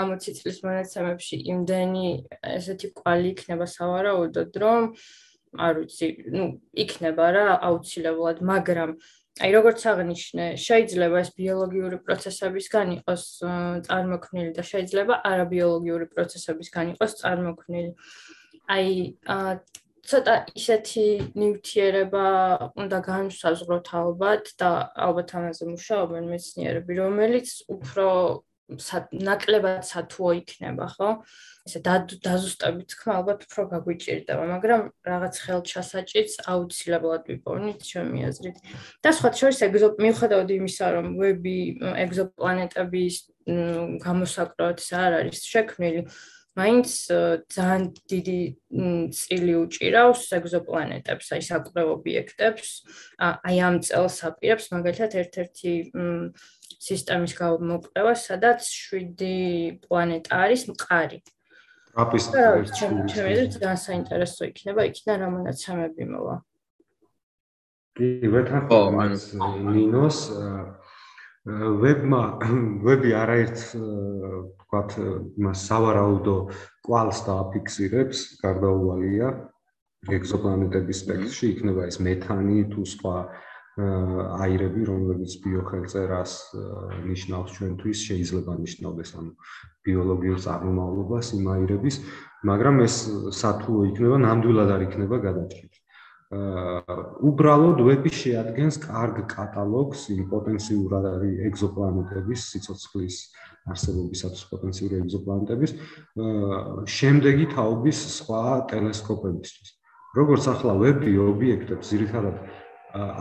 [0.00, 2.06] ამ 20 წლის მონაცემებში იმდენი
[2.56, 4.82] ესეთი კვალი იქნება სავარაუდოდ, რომ
[5.58, 6.44] არ ვიცი, ну,
[6.84, 8.96] იქნება რა აუცილებლად, მაგრამ
[9.34, 13.24] აი როგორც აღნიშნე, შეიძლება ეს ბიოლოგიური პროცესებისგან იყოს
[13.86, 17.90] წარმოქმნილი და შეიძლება არაბიოლოგიური პროცესებისგან იყოს წარმოქმნილი.
[18.74, 18.90] აი
[20.04, 21.06] ცოტა ისეთი
[21.40, 22.26] ნივთიერება
[22.76, 24.70] უნდა განსაზღვროთ ალბათ და
[25.06, 28.06] ალბათ ამაზე მუშაობენ მეცნიერები, რომელიც უფრო
[28.68, 31.08] ნაკლებად სათუო იქნება, ხო?
[31.68, 38.56] ესე დაზუსტებით თქმა ალბათ უფრო გაგვიჭირდება, მაგრამ რაღაც ხელჩასაჭიც აუცილებლად ვიპოვნით ჩემი აზრით.
[39.04, 41.56] და სხვა შორის ეგზო მიუხედავად იმისა, რომ ვები
[42.04, 43.14] ეგზოპლანეტების
[44.04, 46.00] გამოსაკროთ არ არის შექმნილი,
[46.54, 46.88] მაინც
[47.50, 48.40] ძალიან დიდი
[49.10, 52.68] წილი უჭირავს ეგზოპლანეტებს, აი საკვლევ ობიექტებს,
[53.18, 55.72] აი ამ წელს აპირებს მაგალითად ერთ-ერთი
[56.78, 61.18] სისტემის გამოკვლევა, სადაც 7 პლანეტა არის მყარი.
[61.94, 62.24] აპის
[62.78, 63.02] ჩემი
[63.54, 66.36] ძალიან საინტერესო იქნება, იქიდან რამონაცემები მოვა.
[67.94, 68.82] კი, ვეთანხმობ
[69.74, 70.18] ნინოს
[71.44, 72.20] ვებმა
[72.84, 74.94] ვები არაერთ ვთქვათ
[75.36, 76.36] იმას სავარაუდო
[76.86, 79.28] კვალს დააფიქსირებს, გარდაუვალია
[80.08, 83.16] ეგზოპლანეტების სპექტრში იქნება ეს მეთანი თუ სხვა
[83.74, 86.32] აირები, რომლებიც ბიოხელწერას
[87.04, 89.32] ნიშნავს ჩვენთვის, შეიძლება ნიშნავდეს ანუ
[89.84, 91.96] ბიოლოგიურ წარმომავლობას იმ აირების,
[92.48, 92.94] მაგრამ ეს
[93.40, 95.73] სათულო იქნება, ნამდვილად არ იქნება გადაჭრილი.
[96.34, 103.18] უბრალოდ ვები შეადგენს კარგ კატალოგს იმ პოტენციურად არის ეგზოპლანეტების სიცოცხლის
[103.74, 105.72] არსებობისათვის პოტენციური ეგზოპლანეტების
[106.96, 108.42] შემდეგი თაობის სხვა
[108.72, 109.68] ტელესკოპებისთვის.
[110.14, 112.36] როგორც ახლა ვები ობიექტებს ძირითადად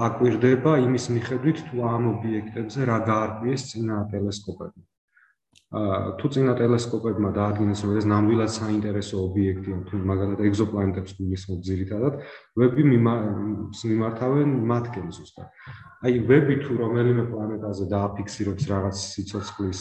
[0.07, 4.79] აკვირდება იმის მიხედვით თუ ამ ობიექტებზე რა გაარკვიეს წინა ტელესკოპები.
[5.73, 12.13] თუ წინა ტელესკოპებმა დაადგინეს რომ ეს ნამდვილად საინტერესო ობიექტია თუ მაგალითად ეგზოპლანეტებს გულისხმობ ძირითადად,
[12.61, 15.49] ვები მიმართავენ მათკენ ზუსტად.
[16.05, 19.79] აი ვები თუ რომელიმე პლანეტაზე დააფიქსირებს რაღაც სიცოცხლის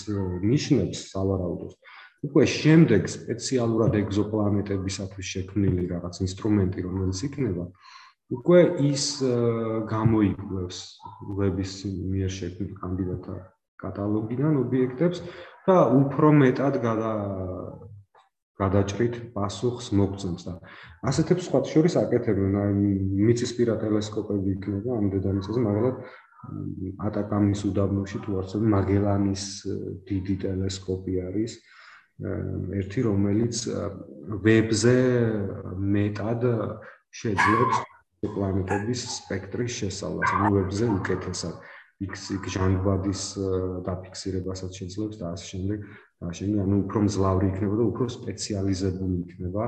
[0.48, 1.72] ნიშნებს სავარაუდოდ,
[2.24, 7.64] უკვე შემდეგ სპეციალურად ეგზოპლანეტებისათვის შექმნილი რაღაც ინსტრუმენტი რომელიც იქნება,
[8.32, 9.04] უკვე ის
[9.92, 10.78] გამოიკვევს
[11.36, 13.34] ვების მიერ შექმნილ კანდიდატთა
[13.82, 15.20] კატალოგიდან ობიექტებს
[15.66, 17.12] და უფრო მეტად გადა
[18.62, 20.54] გადაჭრით პასუხს მოგწონს და
[21.10, 22.90] ასეთებს სხვა შორის აკეთებენ აი
[23.28, 25.96] მიწისპირა ტელესკოპები იქნება ამ დედამიწაზე მაგალითად
[27.08, 29.44] ატაკამის უდაბნოში თუ არც მაგელანის
[30.10, 31.52] დიდი ტელესკოპი არის
[32.82, 33.62] ერთი რომელიც
[34.46, 34.96] ვებზე
[35.96, 36.42] მეტად
[37.22, 37.78] შეძლებს
[38.22, 41.54] პლანეტების სპექტრის შესწავლას, ვებზე უკეთესად.
[42.04, 43.22] იქ იქ ჟანგბადის
[43.86, 45.78] დაფიქსირებასაც შეძლებს და ასე შემდეგ.
[46.38, 49.64] შემდეგ ანუ უფრო მძლავრი იქნება და უფრო სპეციალიზებული იქნება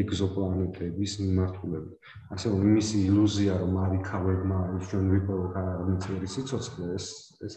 [0.00, 1.94] ეგზოპლანეტების მიმართულებით.
[2.34, 7.06] ასე რომ იმისი ილუზია რომ არიქავებმა ის ჩვენ ვიპოვოთ არამიწიერი სიცოცხლე ეს
[7.46, 7.54] ეს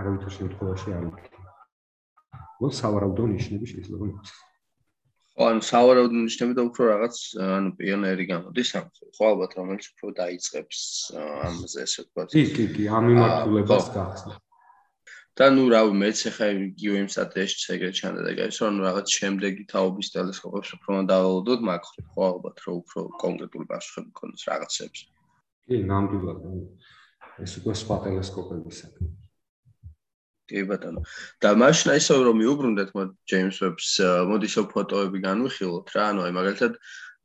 [0.00, 1.50] არავითარ შემთხვევაში არ იქნება.
[2.60, 4.30] მო სავარაუდო ნიშნები შეიძლება იყოს.
[5.36, 10.80] ან სავარაუდო ნიშნები და უფრო რაღაც ანუ პიონერი გამოდის ამ ხო ალბათ რომელიც უფრო დაიწყებს
[11.16, 12.28] ამაზე ესე ვთქვათ.
[12.32, 14.34] კი კი კი ამ მიმართულებას გახსნა.
[15.36, 19.64] და ნუ რავი მეც ახლა იგივე იმ სტატიაში ეგრე ჩანდა და გაიცი რომ რაღაც შემდეგი
[19.72, 21.82] თაობის ტელესკოპებს უფრო დავალოდოთ მაგ
[22.16, 24.98] ხო ალბათ რომ უფრო კონკრეტული პასუხები გქონდეს რაღაცებს.
[25.68, 26.40] კი ნამდვილად
[27.44, 29.25] ეს უკვე სხვა ტელესკოპებისაა
[30.50, 31.02] კი ბატონო.
[31.42, 33.88] და მაშინ ისე რომ მიუბრუნდეთ მოდ ჯეიმს ვებს
[34.30, 36.72] მოდი ისე ფოტოები განვიხილოთ რა, ანუ აი მაგალითად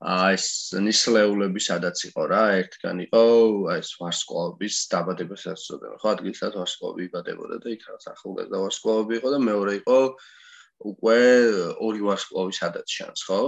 [0.01, 0.47] აი ეს
[0.81, 3.23] ნისლეულები სადაც იყო რა, ერთგან იყო
[3.69, 5.99] აი ეს ვარსკვლავების დაბადებასაც უწოდებენ.
[6.01, 9.99] ხო, ადგილსაც ვარსკვლავი იბადებოდა და იქ რაღაც ახალგაზრდა ვარსკვლავი იყო და მეორე იყო
[10.81, 11.19] უკვე
[11.86, 13.41] ორი ვარსკვლავი სადაც შანს, ხო?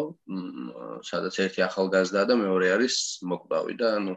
[1.10, 4.14] სადაც ერთი ახალგაზრდა და მეორე არის მოკვდავი და ანუ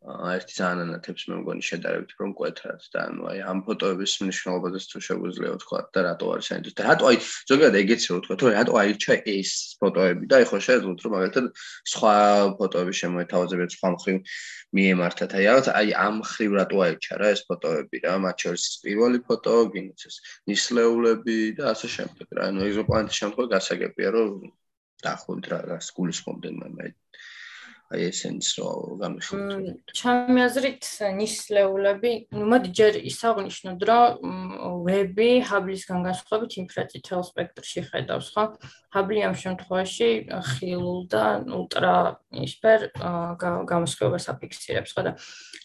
[0.00, 5.00] ერთი ძალიან ანათებს მე მგონი შედარებით რომ კვეთრად და ანუ აი ამ ფოტოების მნიშვნელობაზეც თუ
[5.06, 6.76] შეგვიძლია ვთქვა და რატო არის საინტერესო?
[6.80, 7.18] და რატო აი
[7.50, 9.50] ზოგადად ეგეც რო ვთქვა თუ რატო აირჩა ეს
[9.82, 10.24] ფოტოები?
[10.32, 11.46] და ეხლა შეძლოთ რომ მაგალითად
[11.92, 12.14] სხვა
[12.60, 14.16] ფოტოები შემოეთავაზებიათ სხვა მხრივ
[14.80, 15.30] მიემართათ.
[15.36, 18.14] აი რაღაც აი ამ მხრივ რატო აირჩა რა ეს ფოტოები რა?
[18.24, 20.16] მათ შორის პირველი ფოტო გინც ეს
[20.48, 22.42] ნისლეულები და ასე შემდეგ რა.
[22.48, 24.48] ანუ ეგზოპლანეტის შემთხვევაში გასაგებია რომ
[25.04, 26.88] დაახლოებით რა რა სკულის მომდენ მე
[27.90, 28.70] აი ესენს რო
[29.02, 29.64] გამიხილოთ.
[29.98, 30.84] ჩემი აზრით
[31.18, 38.44] ნისლეულები, ну მოდი ჯერ ისაღვნიშნოთ, რომ ვები ჰაბლისგან განსხვავებით ინფრაწითელ სპექტრში ხედავს, ხო?
[38.94, 41.96] ჰაბლი ამ შემთხვევაში ხილულ და ულტრა
[42.46, 42.80] ისფერ
[43.66, 45.12] გამოსხივებას აფიქსირებს, ხო და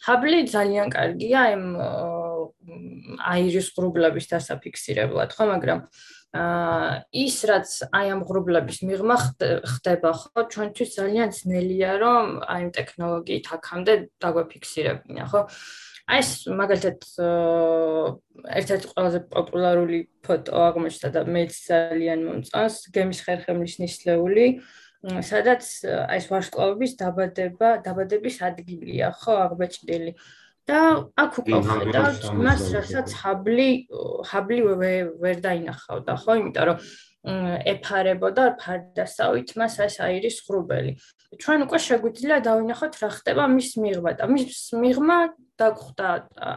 [0.10, 1.66] ჰაბლი ძალიან კარგია იმ
[3.32, 5.80] აირის ღრუბლების დასაფიქსირებლად, ხო, მაგრამ
[7.16, 9.16] ის რაც აი ამ ღრუბლების მიღმა
[9.72, 15.42] ხდება ხო ჩვენთვის ძალიან ძნელია რომ აი ამ ტექნოლოგიით აქამდე დაგვაფიქსირებინა ხო.
[16.12, 16.30] აი ეს
[16.60, 17.00] მაგალითად
[18.60, 24.46] ერთ-ერთი ყველაზე პოპულარული ფოტო აღმოჩნდა და მეც ძალიან მომწონს გემის ხერხემლის ნისლეული
[25.06, 30.12] სადაც აი ეს ვარსკვლავების დაბადება დაბადების ადგილია ხო აღბეჭდილი
[30.70, 30.82] და
[31.24, 33.70] აქ უკვე ხედავთ მას რასაც ჰაბლი
[34.30, 34.62] ჰაბლი
[35.22, 36.80] ვერ დაინახავდა ხო იმიტომ რომ
[37.26, 40.92] ეფარებოდა ფარდასავით მას ეს აირის ღრუბელი.
[41.42, 45.18] ჩვენ უკვე შეგვიძლია დავინახოთ რა ხდება მის მიღმა და მის მიღმა
[45.58, 46.10] დაგხვდა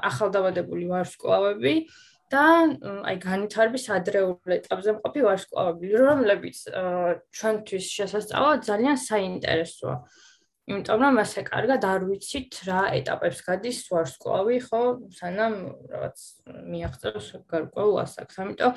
[0.08, 1.74] ახალდაბადებული ვარსკვლავები
[2.28, 2.44] და
[3.08, 6.58] აი განვითარების ადრეულ ეტაპზე მყოფი ვარსკვლავები, რომლებიც
[7.32, 9.96] ჩვენთვის შესაძლოა ძალიან საინტერესოა.
[10.68, 14.80] იმიტომ რომ ასე კარგად არ ვიცით რა ეტაპებს გადის ვარსკვლავი, ხო,
[15.16, 15.54] სანამ
[15.92, 16.24] რაღაც
[16.72, 18.36] მიაღწევს გარკვეულ ასაკს.
[18.44, 18.72] ამიტომ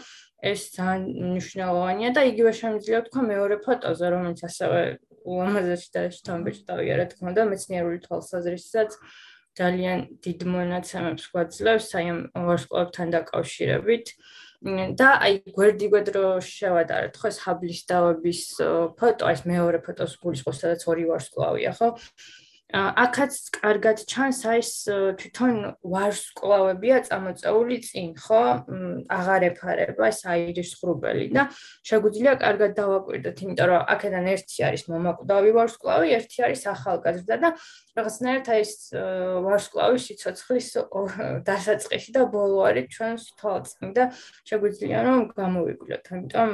[0.51, 4.81] ეს ძალიან მნიშვნელოვანია და იგივე შემიძლია თქვა მეორე ფოტოზე, რომელიც ასევე
[5.21, 8.91] უამაზესი და შთამბეჭდავია, რა თქმა უნდა, მეცნიერული თვალსაზრისითაც
[9.59, 14.15] ძალიან დიდ მონაცემებს გვაძლევს აი ამ ვარსკვლავთან დაკავშირებით.
[14.61, 18.41] და აი გვერდიგვედ რო შევადარეთ ხო ეს ჰაბლის დავების
[18.99, 21.89] ფოტო, ეს მეორე ფოტოს გულისხმობს, სადაც ორი ვარსკვლავია, ხო?
[22.71, 24.71] აქაც კარგად ჩანს აი ეს
[25.19, 28.41] თვითონ ვარსკვლავებია წამოწეული წინ, ხო?
[29.11, 31.43] აღარ ეფარება ეს აირის ღრუბელი და
[31.83, 37.49] შეგვიძლია კარგად დავაკვირდეთ, იმიტომ რომ აქედან ერთი არის მომაკვდავი ვარსკვლავი, ერთი არის ახალგაზრდა და
[37.99, 38.73] რაღაცნაირად აი ეს
[39.45, 40.67] ვარსკვლავი სიცოცხლის
[41.51, 44.03] დასაწყისი და ბოლო არის ჩვენს თვალწინ და
[44.47, 46.05] შეგვიძლია რომ გამოვიკვირდეთ.
[46.15, 46.51] ამიტომ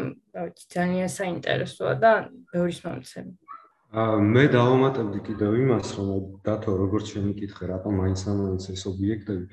[0.74, 2.14] ძალიან საინტერესოა და
[2.54, 3.47] ბევრის მომცემი.
[3.95, 6.10] მე დავამატებდი კიდევ იმას, რომ
[6.43, 9.45] დათო როგორც შემიკითხე, რატომ მაინც ამაინც ეს ობიექტები,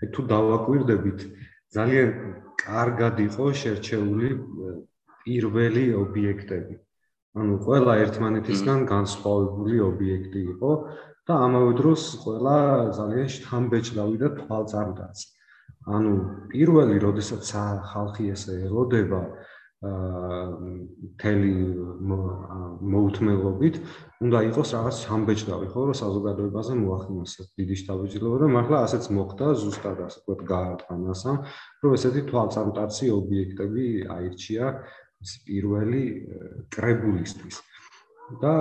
[0.00, 1.18] აი თუ დავაკვირდებით,
[1.74, 2.08] ძალიან
[2.60, 4.28] კარგად იყო შერჩეული
[5.26, 6.74] პირველი ობიექტები.
[7.34, 10.70] ანუ ყველა ერთმანეთისგან განსხვავებული ობიექტი იყო
[11.26, 12.56] და ამავე დროს ყველა
[12.94, 15.18] ძალიან შთამბეჭდავი და თვალწარმტაც.
[15.90, 16.14] ანუ
[16.50, 17.42] პირველი, როდესაც
[17.90, 19.20] ხალხი ესე ელოდება,
[19.80, 21.52] თელი
[22.94, 23.76] მოუთმელობით
[24.26, 30.02] უნდა იყოს რაღაც სამბეჭდავი ხო რომ საზოგადოებაზე მოახდინოს დიდი შტაბიჯილობა და მართლა ასეც მოხდა ზუსტად
[30.04, 31.32] ასე ვთქვათ გაარტანასა
[31.80, 33.86] რომ ესეთი თვალწარმტაცი ობიექტები
[34.20, 34.64] აირჩია
[35.24, 36.04] ის პირველი
[36.76, 37.56] კრებულისთვის.
[38.38, 38.54] და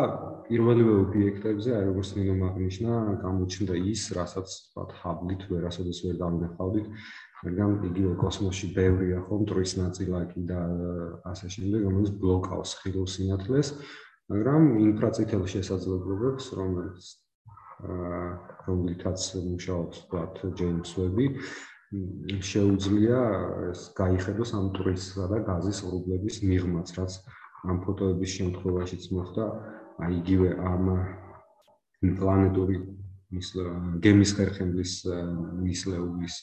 [0.50, 6.88] პირველივე ობიექტებზე აი როგორც ნინო მაგნიშნა გამოჩნდა ის რასაც ვთქვათ ჰაბლით ვერასოდეს ვერ დამნახავდით
[7.40, 10.60] მაგრამ იგივე კოსმოსში ბევრია ხო მტრის ნაწილაკი და
[11.32, 13.68] ასე შემდეგ რომელიც ბლოკავს ხილულ სინათლეს
[14.34, 17.04] მაგრამ ინფრაწითელ შესაძლებლობებს რომელიც
[17.80, 18.24] აა
[18.68, 21.28] რომლითაც მუშაობს ვთქვათ ჯეიმს ვები
[22.44, 23.20] შეუძლია
[23.72, 27.14] ეს გაიხედოს ამ მტრისა და გაზის ღრუბლების მიღმაც რაც
[27.72, 29.46] ამ ფოტოების შემთხვევაშიც მოხდა
[30.04, 30.84] აი იგივე ამ
[32.20, 32.78] პლანეტური
[34.04, 34.94] გემის ხერხემლის
[35.64, 36.36] მისლეულის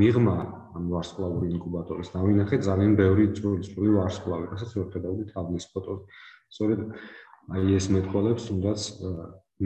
[0.00, 0.36] მიღმა
[0.72, 6.00] ამ ვარსკვლავური ინკუბატორის დავინახე ძალიან ბევრი წვრილი ვარსკვლავი, რასაც ვერ ხედავდი თაბლის ფოტოს.
[6.52, 6.80] სწორედ
[7.52, 8.80] აი ეს მეტყოლებს თუნდაც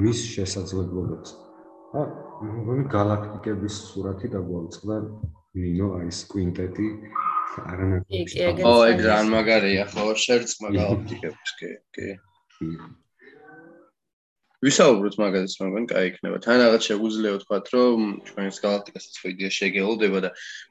[0.03, 1.31] მის შესაძლებლობებს.
[1.95, 2.03] და
[2.43, 4.97] მგონი galaktikების სურათი დაგვაწყდა
[5.57, 6.89] ნინო აი ეს კვინტეტი
[7.71, 8.65] არანაკლები.
[8.67, 12.09] ო, ეგ ძალიან მაგარია, ხო, შერწყმა galaktikების, კი, კი.
[14.65, 16.37] ვისაუბროთ მაგაზეც მაგრამ კაი იქნება.
[16.47, 20.31] თან რაღაც შეგვიძლია ვთქვა, რომ ჩვენს galaktikასაც ხო იდეა შეგელოდება და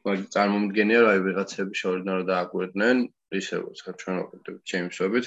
[0.10, 2.98] მაგ წარმომდგენია რომ აი ვიღაცები შორიდან რომ დააკვირდნენ,
[3.42, 5.26] ისე როგორც ჩვენ ვაკეთებ ჩემსობით.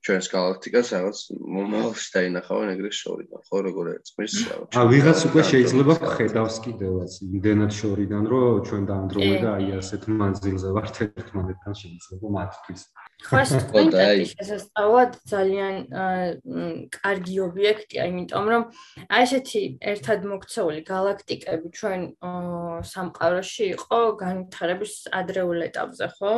[0.00, 1.18] ჩვენს galaktikას რაღაც
[1.54, 4.68] მომავალს დაინახავენ ეგრე შორიდან, ხო როგორ ერწყმის რაღაც.
[4.72, 10.68] ა ვიღაც უკვე შეიძლება ხედავს კიდევაც იმდენად შორიდან, რომ ჩვენ დაანდროვე და აი ასეთ მანძილზე
[10.76, 12.82] ვართ ერთმანეთთან შეიძლება მათთვის.
[13.28, 15.74] ხას კვინტეტი შესაძლოა ძალიან
[16.96, 18.62] კარგი ობიექტია, იმიტომ რომ
[19.12, 22.00] აი ესეთი ერთად მოქცეული galaktikები ჩვენ
[22.88, 26.34] სამყაროში იყო განვითარების ადრეულ ეტაპზე, ხო?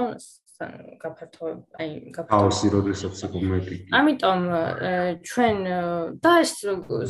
[1.02, 3.76] გაფართოებ აი გაფართოებაში როდესაც იყო მეტი.
[3.98, 4.40] ამიტომ
[5.28, 5.56] ჩვენ
[6.22, 6.52] და ეს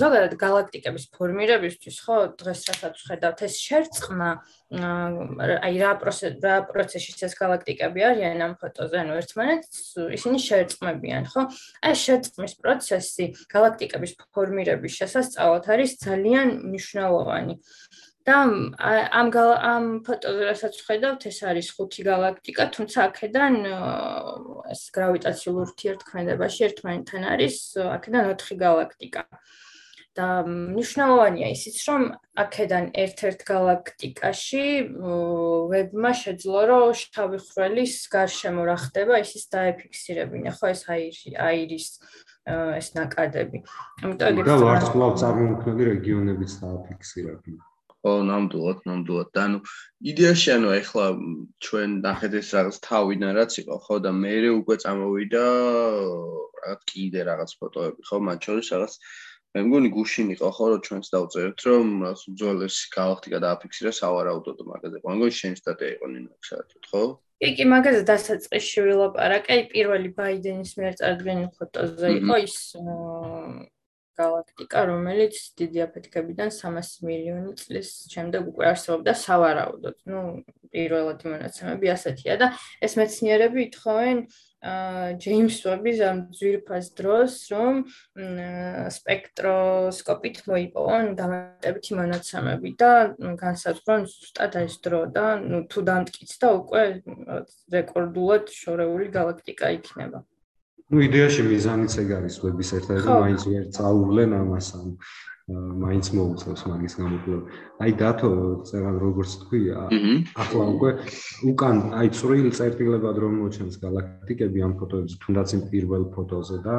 [0.03, 4.31] ზოგადად galaktikების ფორმირებისთვის ხო დღეს რასაც ხედავთ ეს შერწყმა
[4.73, 9.81] აი რა პროცესი რა პროცესში ეს galaktikები არიან ამ ფოტოზე ანუ ერთმანეთს
[10.17, 11.43] ისინი შერწყმებიან ხო
[11.85, 17.55] აი შერწყმის პროცესი galaktikების ფორმირების შესასწავლად არის ძალიან მნიშვნელოვანი
[18.27, 19.31] და ამ
[19.73, 23.55] ამ ფოტოზე რასაც ხედავთ ეს არის ხუთი galaktika თუმცა აქედან
[24.75, 27.57] ეს gravitatsiul ურთიერთქმედებაში ერთმანეთთან არის
[27.99, 29.23] აქედან ოთხი galaktika.
[30.13, 32.03] და მნიშვნელოვანია ისიც რომ
[32.43, 34.65] აქედან ერთ-ერთ galaktikაში
[35.73, 41.89] ვებმა შეძლო რომ შავი ხვრელის გარშემო რა ხდება ისიც დაეფიქსირებინა ხო ეს აირის
[42.77, 43.65] ეს ნაკადები.
[44.05, 47.72] ამიტომ ეგრე და ვარსკვლავ წარმოქმნილი რეგიონებიც დააფიქსირებინა
[48.03, 49.29] ო ნამდვილად ნამდვილად.
[49.37, 49.59] და ანუ
[50.13, 51.05] იდეაში ანუ ეხლა
[51.67, 53.97] ჩვენ ნახეთ ეს რაღაც თავიდან რაც იყო ხო?
[54.05, 55.45] და მე უკვე წამოვიდა
[56.63, 58.17] რაღაც კიდე რაღაც ფოტოები ხო?
[58.29, 58.95] მათ შორის რაღაც
[59.55, 60.65] მე მგონი გუშინ იყო ხო?
[60.73, 61.87] რომ ჩვენს დავწერეთ რომ
[62.33, 64.97] უძველესი galaktika დააფიქსირა სავარაუდოდ მაგაზე.
[65.05, 67.03] მე მგონი შენ სტატია იყო ნინო საერთოდ ხო?
[67.43, 72.57] კი კი მაგაზე დასაწყისში ვილაპარაკე პირველი ბაიდენის მიერ წარდგენილ ფოტოზე იყო ის
[74.19, 79.97] galaktika რომელიც დიდი აფეთქებიდან 300 მილიონი წლის შემდეგ უკვე არსებობდა სავარაუდოდ.
[80.11, 80.21] ნუ
[80.73, 82.47] პირველადი მონაცემები ასეთია და
[82.81, 84.17] ეს მეცნიერები ითხოვენ
[84.63, 87.75] ჯეიმს ვების ამ ძვირფას დროს, რომ
[88.97, 92.93] სპექტროსკოპით მოიპოვონ დამატებითი მონაცემები და
[93.43, 96.85] განსაზღვრონ ზუსტად ეს დრო და ნუ თუ დამტკიცდა უკვე
[97.75, 100.23] რეკორდულად შორეული galaktika იქნება.
[100.93, 104.89] Ну იდეაში მიზანიც ეგ არის ვების ერთადერთი მაინც ვერ წაუვლენ ამას ამ
[105.53, 107.43] მაინც მოუწევს მაგის გამოკვლევა.
[107.83, 108.31] აი დათო
[108.69, 109.61] წერან როგორც თქვი,
[110.39, 110.91] ახლა უკვე
[111.51, 116.77] უკან აი წვრილ წერტილებად რომ მოჩენს galaktikები ამ ფოტოებზე, თუნდაც იმ პირველ ფოტოზე და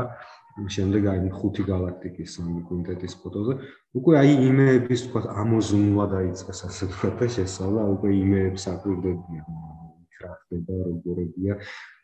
[0.75, 3.53] შემდეგ აი ხუთი galaktikis სამი კვინტეტის ფოტოზე,
[3.99, 9.45] უკვე აი იმეების თქვა ამოზუნვა დაიწყეს ასე ვთქვათ და შესავლა უკვე იმეებს აკვირდებიან.
[10.23, 11.53] რა ხდება, როგორებია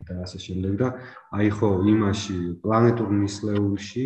[0.08, 0.88] და ასე შემდეგ და
[1.36, 4.06] აი ხო იმაში პლანეტურ ნისლეულში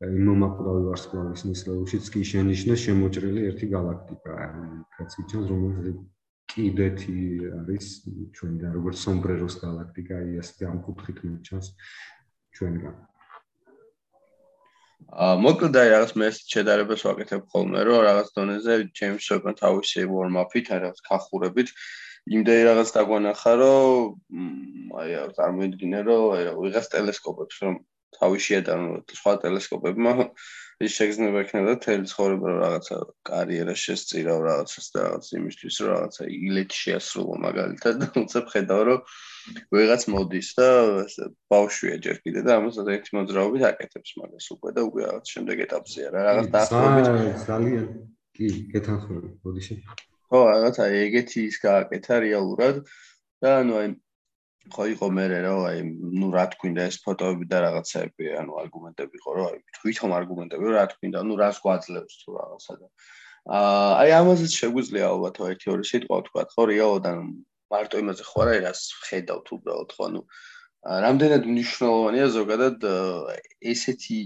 [0.00, 4.32] მომაკვდავი ვარსკვლავის ნისლეულშიც კი შენიშნეს შემოჭრილი ერთი galaktika,
[4.96, 5.98] რაც იცავს რომელიც
[6.50, 7.18] კიდეთი
[7.60, 7.86] არის
[8.32, 11.66] ჩვენგან როგორც სომბრეროს galaktika, აი ასე ამ კუთხით მიჩანს
[12.56, 12.94] ჩვენგან.
[15.10, 20.66] აა მოკლედ აი რაღაც მე შედარებას ვაკეთებ ხოლმე რომ რაღაც დონეზე ჯეიმს ვებმა თავისი warm-up-ით,
[20.72, 21.68] აი რაღაც ხახურებით
[22.28, 27.78] იმდენი რაღაც დაგვანახა რომ აი წარმოიდგინე რომ აი ვიღაც ტელესკოპებს რომ
[28.18, 30.12] თავი შეადანო სხვა ტელესკოპებმა
[30.80, 32.96] ის შეგრძნება ექნება თელი ცხოვრება რაღაცა
[33.28, 39.00] კარიერა შესწირავ რაღაცას და რაღაც იმისთვის რომ რაღაცა ილეთი შეასრულო მაგალითად და უცებ ხედავ რომ
[39.76, 40.68] ვიღაც მოდის და
[41.52, 46.08] ბავშვია ჯერ კიდე და ამასაც ერთი მოძრაობით აკეთებს მაგას უკვე და უკვე რაღაც შემდეგ ეტაპზეა
[46.16, 47.44] რა რაღაც დაახლოებით.
[47.50, 47.86] ძალიან
[48.36, 49.74] კი გეთანხმები ბოდიში
[50.30, 52.76] ხო რაღაცა ეგეთი ის გააკეთა რეალურად.
[53.40, 53.88] და ანუ აი
[54.70, 55.78] ხო იყო მე რომ აი
[56.20, 60.84] ნუ რა თქვინდა ეს ფოტოები და რაღაცები ანუ არგუმენტები ხო რომ აი თვითონ არგუმენტები რა
[60.92, 62.86] თქვინდა ნუ რას გვაძლევს თუ რაღაცა და.
[64.00, 67.24] აი ამაზეც შეგვიძლია ალბათ ერთი ორი სიტყვა თქვა ხო რეალოდ ანუ
[67.72, 70.20] მარტო იმაზე ხო არა რას ხედავთ უბრალოდ ხო ანუ
[70.80, 72.78] რამდენად მნიშვნელოვანია ზოგადად
[73.72, 74.20] ესეთი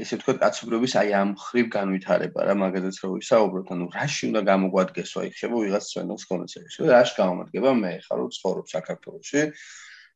[0.00, 5.22] ესე ვთქვათ კაცობრიობის აი ამ ხრივ განვითარება რა მაგაზეც რო ვისაუბროთ ანუ რაში უნდა გამოგვადგესო
[5.22, 7.70] აი ხება ვიღაც ცვენოს კონცერტში რაში გამომადგება?
[7.78, 9.42] მე ხარ რო ცხოვრობ საქართველოში.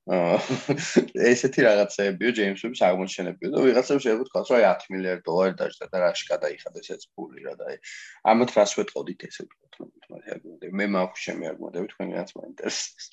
[0.08, 5.98] ესეთი რაღაცეებიო ჯეიმსების აღმოჩენებიო და ვიღაცებს შეიძლება თქვას რომ აი 10 მილიარდ დოლარი დაჭდა და
[6.00, 7.76] რაში გადაიხადეს ეს ფული რა და აი
[8.32, 10.40] ამათ რას ვეთყოდით ესე ვთქვათ მაგრამ
[10.80, 13.04] მე მაქვს შემი აღმოდები თქვენგანაც მაინტერესებს.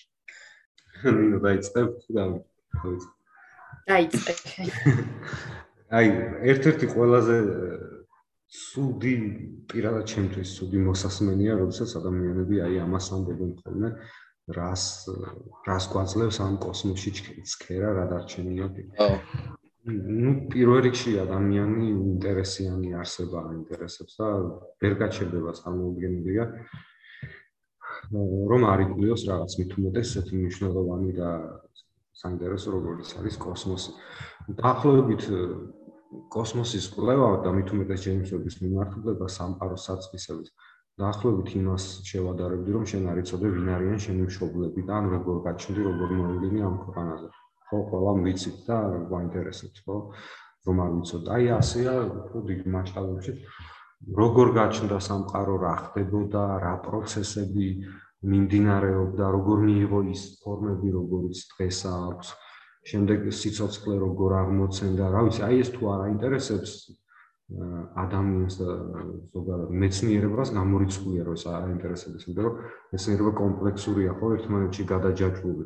[1.35, 2.23] ნუ დაიწყებ და
[3.91, 4.39] დაიწყებ
[5.93, 6.07] აი
[6.51, 7.35] ერთ-ერთი ყველაზე
[8.55, 9.13] სუდი
[9.69, 13.89] პირადად ჩემთვის სუდი მოსასმენია, როდესაც ადამიანები აი ამას ამბობენ ხოლმე,
[14.57, 14.83] რას
[15.65, 17.11] რას გვაძლევს ამ კოსმოსში
[17.49, 18.65] ცქერა რა დარჩენია.
[18.97, 19.09] ხო.
[19.85, 24.27] ну პირველ რიგში ადამიანი ინტერესიანი არსება აინტერესებს და
[24.81, 26.45] ვერ გაჩერდება წარმოუდგენელია
[28.49, 31.29] რომ არიგულიოს რაღაც მით უმეტეს ესეთი მნიშვნელოვანი და
[32.21, 33.91] საინტერესო როგორც არის კოსმოსი.
[34.49, 35.23] დაახლოებით
[36.31, 40.49] კოსმოსის კვლევა და მით უმეტეს ჯეიმსების მიმართულება სამყაროს საწყისების
[41.01, 46.13] დაახლოებით იმას შევადარებდი, რომ შენ არიწოდე ვინ არიან შენი მშობლები და ან როგორ გაჩნდი, როგორ
[46.19, 47.29] მოიგინე ამ ქვეყანაზე.
[47.67, 48.77] ხო, ყველა ვიცით და
[49.09, 49.97] გვაინტერესებს, ხო?
[50.65, 51.23] რომ არ ვიცოდ.
[51.35, 51.95] აი ასეა,
[52.29, 53.33] ხო, დიდ მასშტაბებში
[54.13, 57.67] როგორ გაჩნდა სამყარო, რა ხდებოდა, რა პროცესები
[58.29, 62.27] მიმდინარეობდა, როგორ მიიღო ის ფორმები, როგორიც დღეს აქვს.
[62.85, 66.71] შემდეგ სიცოცხლე როგორ აღმოცენდა, რა ვიცი, აი ეს თუ არ აინტერესებს
[67.45, 68.69] ადამიანს და
[69.33, 72.55] ზოგადად მეცნიერებას გამორიცხულია რომ ეს არ აინტერესებს, იმიტომ რომ
[72.93, 75.65] მეცნიერება კომპლექსურია, ხო, ერთმანეთში გადაჯაჭვული.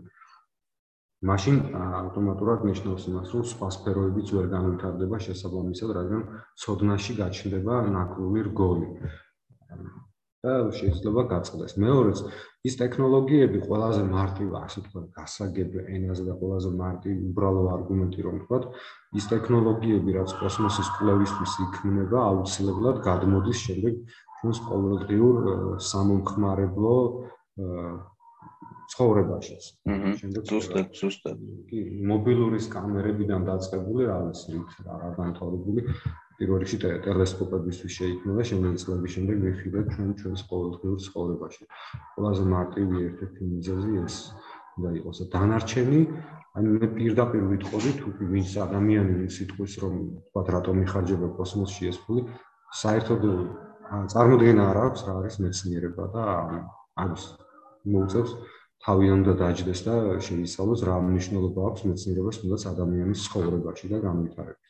[1.30, 6.22] მაშინ ავტომატურად ნიშნავს იმას, რომ სხვა სფეროებიც ვერ განვითარდება შესაბამისად, რადგან
[6.64, 8.88] ცოდნაში გაჩნდება ნაკლული რგოლი.
[10.44, 11.74] და შეიძლება გაწყდეს.
[11.84, 12.20] მეორეც,
[12.64, 18.60] ის ტექნოლოგიები ყველაზე მარტივ, ასე თქვა, გასაგებ ენაზე და ყველაზე მარტივ უბრალო არგუმენტი რომ თქვა,
[19.20, 23.94] ის ტექნოლოგიები, რაც კოსმოსის კვლევისთვის იქმნება, აუცილებლად გადმოდის შემდეგ
[24.40, 25.36] ჩვენს ყოველდღიურ
[25.90, 26.96] სამომხმარებლო
[28.90, 29.64] ცხოვრებაშიც.
[30.24, 31.38] შემდეგ ზუსტად, ზუსტად.
[31.70, 34.56] კი, მობილურის კამერებიდან დაწყებული, რა ვიცი,
[34.88, 35.84] რა რა განთავრებული
[36.40, 41.64] პირველ რიგში ტელესკოპებისთვის შეიქმნა და შემდეგ წლების შემდეგ ვიხილეთ ჩვენ ჩვენს ყოველდღიურ ცხოვრებაში.
[42.16, 44.16] ყველაზე მარტივი ერთ-ერთი მიზეზი ეს
[44.80, 46.00] უნდა იყოს და დანარჩენი
[46.58, 49.94] ანუ მე პირდაპირ ვიტყოდი თუ ვინც ადამიანი ვინც იტყვის რომ
[50.32, 52.22] თქვა რატომ მიხარჯება კოსმოსში ეს ფული
[52.82, 53.22] საერთოდ
[54.14, 56.24] წარმოდგენა არ აქვს რა არის მეცნიერება და
[57.04, 57.24] ამის
[57.94, 58.32] მოუწევს
[58.86, 64.69] თავიდან და დაждდეს და შეისწავლოს რა მნიშვნელობა აქვს მეცნიერებას თუნდაც ადამიანის ცხოვრებაში და განვითარებაში.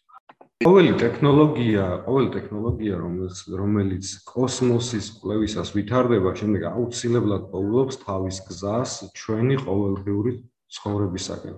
[0.59, 9.55] ყოველი ტექნოლოგია, ყოველი ტექნოლოგია, რომელიც რომელიც კოსმოსის კვლევისას ვითარდება, შემდეგ აუცილებლად პოულობს თავის გზას ჩვენი
[9.63, 10.33] ყოველდღიური
[10.75, 11.55] ცხოვრებისაკენ.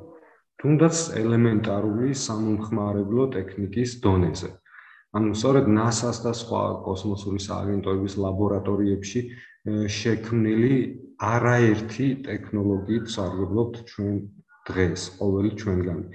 [0.62, 4.50] თუნდაც ელემენტარული სამომხმარებლო ტექნიკის დონეზე.
[5.18, 9.22] ანუ სწორედ NASA-ს და სხვა კოსმოსური სააგენტოების ლაბორატორიებში
[9.98, 10.76] შექმნილი
[11.18, 14.16] არაერთი ტექნოლოგიით სარგებლობთ ჩვენ
[14.70, 16.06] დღეს, ყოველი ჩვენგანი.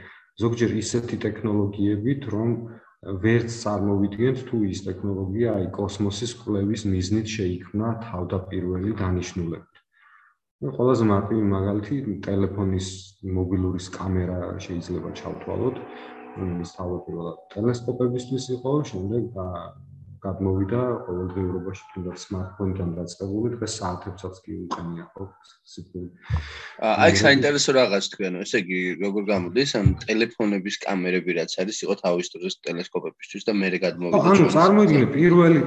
[0.42, 2.50] ზოგჯერ ისეთი ტექნოლოგიებით, რომ
[3.22, 9.72] ვერც წარმოვიდგენთ თუ ის ტექნოლოგია აი კოსმოსის კვლევის მიზნით შეიქმნა თავდაპირველი დანიშნულებით.
[10.64, 12.86] ну ყველაზე მარტივი მაგალითი ტელეფონის
[13.38, 15.80] მობილურის კამერა შეიძლება ჩავთვალოთ
[16.64, 19.28] ის თავდაპირველად ტელესკოპებისთვის იყო შემდეგ
[20.26, 25.26] გადმოვიდა ყოველდღიურობაში თუნდაც smartphone-დან დაწყებული დღეს საათებსაც კი უყენია ხო?
[25.72, 26.08] სიფური
[26.90, 32.30] აი საინტერესო რაღაც თქვენ ესე იგი როგორ გამოდის ამ ტელეფონების კამერები რაც არის იყო თავის
[32.34, 35.60] დროს ტელესკოპებისთვის და მე გადმოვიდა ანუ წარმოიდგინე პირველი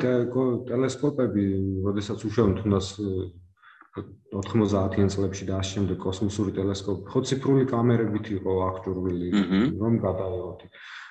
[0.72, 1.45] ტელესკოპები
[1.88, 2.88] როდესაც უშუალოდ თუნდაც
[3.99, 9.30] 90-იან წლებში და ამ შემდეგ კოსმოსური ტელესკოპი ხო ციფრული კამერებით იყო აღჭურვილი
[9.82, 10.62] რომ გადაიღოთ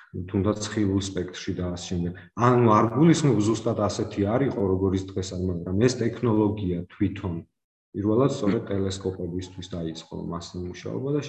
[0.09, 5.43] თუნდაც ხილულ სპექტრში და ამ შემდეგ ანუ არ გულისხმობ ზუსტად ასეთი არისო როგორიც დღეს არ
[5.49, 7.35] მაგრამ ეს ტექნოლოგია თვითონ
[7.93, 11.21] პირველად სწორედ ტელესკოპებისთვის დაიწყო მასზე მუშაობა და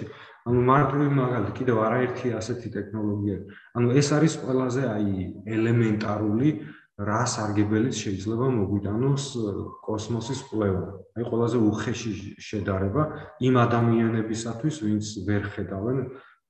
[0.49, 3.39] ანუ მარტივი მაგალითი კიდევ არაერთი ასეთი ტექნოლოგია
[3.81, 5.13] ანუ ეს არის ყველაზე აი
[5.57, 6.51] ელემენტარული
[7.01, 9.25] რა სარგებელიც შეიძლება მოგვიტანოს
[9.87, 10.83] კოსმოსის კვლევა.
[11.17, 13.03] აი ყველაზე უხეში შედარება
[13.41, 15.99] იმ ადამიანებისათვის, ვინც ვერ ხედავენ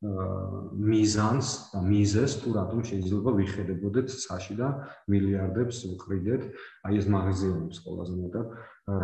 [0.01, 4.68] მიზანს და მიზეს, თუ რატომ შეიძლება ვიხედებოდეთ საში და
[5.12, 6.42] მილიარდებს ვყრიდეთ,
[6.88, 8.46] აი ეს მაღაზიებს ყველაზე მეტად.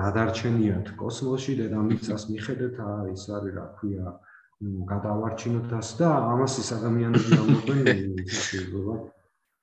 [0.00, 4.06] რა დარჩენიათ კოსმოსში დედამიწას მიხედეთ, აი ეს არის რა ქვია
[4.64, 7.86] გადავარჩინოთ ას და ამას ის ადამიანები ამბობენ,
[8.24, 8.94] შეიძლება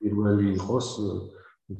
[0.06, 0.88] პირველი იყოს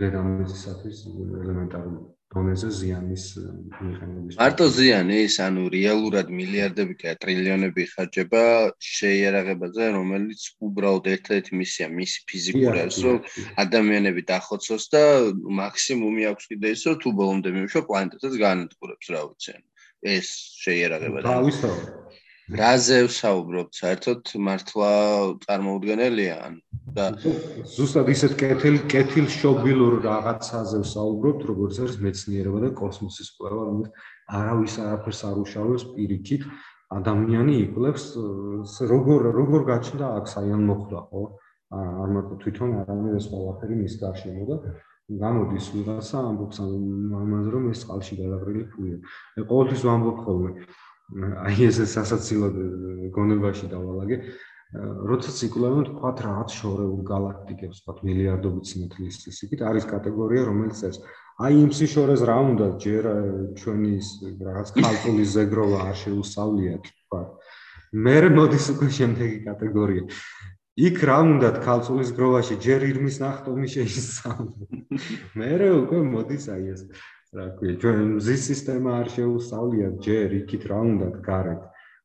[0.02, 2.02] დედამიწისათვის ელემენტარული
[2.34, 4.38] დონეზე ზიანის მიღების.
[4.40, 8.44] მარტო ზიანი ის, ანუ რეალურად მილიარდები და ტრილიონები ხარჯება
[8.90, 13.18] შეიარაღებაზე, რომელიც უბრალოდ ერთ-ერთი მისია, მისი ფიზიკური არის, რომ
[13.66, 15.04] ადამიანები დახოცოს და
[15.62, 19.54] მაქსიმუმი აქვს კიდე ის, რომ თუ ბოლომდე მიუშვა პლანეტასაც განადგურებს, რა ვიცი.
[20.04, 20.28] ეს
[20.60, 22.04] შეიარაღება და თავისთავად
[22.52, 23.72] რაზე ვსაუბრობთ?
[23.80, 24.90] საერთოდ მართლა
[25.48, 26.58] წარმოუდგენელია ან
[26.92, 27.06] და
[27.76, 34.76] ზუსტად ისეთ კეთილ კეთილ შობილურ რაღაცაზე ვსაუბრობთ როგორც არის მეცნიერება და კოსმოსის კვლევა რომელიც არავის
[34.84, 36.44] არაფერს არ უშავებს პირიქით
[37.00, 38.06] ადამიანი იკვლევს
[38.92, 41.24] როგორ როგორ გაჩნდა აქ საიან მოხდა ხო?
[41.74, 44.58] არ მარტო თვითონ არამედ ეს ყველაფერი მის გარშემო და
[45.24, 48.98] გამოდის ვიღაცა ამბობს ამაზე რომ ეს წყალში გადაყრილი ფულია.
[49.36, 50.52] მე ყოველთვის ვამბობ ხოლმე
[51.22, 52.48] აი ეს სასაცილო
[53.14, 54.18] გონებაში დავალაგე.
[54.74, 60.98] როდესაც იკვლევენ თქვათ რაღაც შორეულ galaktikებს, თქვათ მილიარდობით სინათლის ისიქით არის კატეგორია რომელიც ეს
[61.46, 63.04] აი იმ სიშორეს რა უნდა ჯერ
[63.62, 63.94] ჩვენი
[64.50, 67.30] რაღაც ქალწულის ზეგროვა არ შეუსავლიათ თქვათ.
[67.94, 70.04] მე მოდის უკვე შემდეგი კატეგორია.
[70.74, 74.66] იქ რა უნდა ქალწულის გროვაში ჯერ ირმის ნახტომი შეისწავლო.
[75.38, 75.50] მე
[75.86, 76.82] უკვე მოდის აი ეს
[77.34, 81.62] რა ქვია ჩვენ მზის სისტემა არ შეუსწავლიათ ჯერ იქით რა უნდა გარეთ.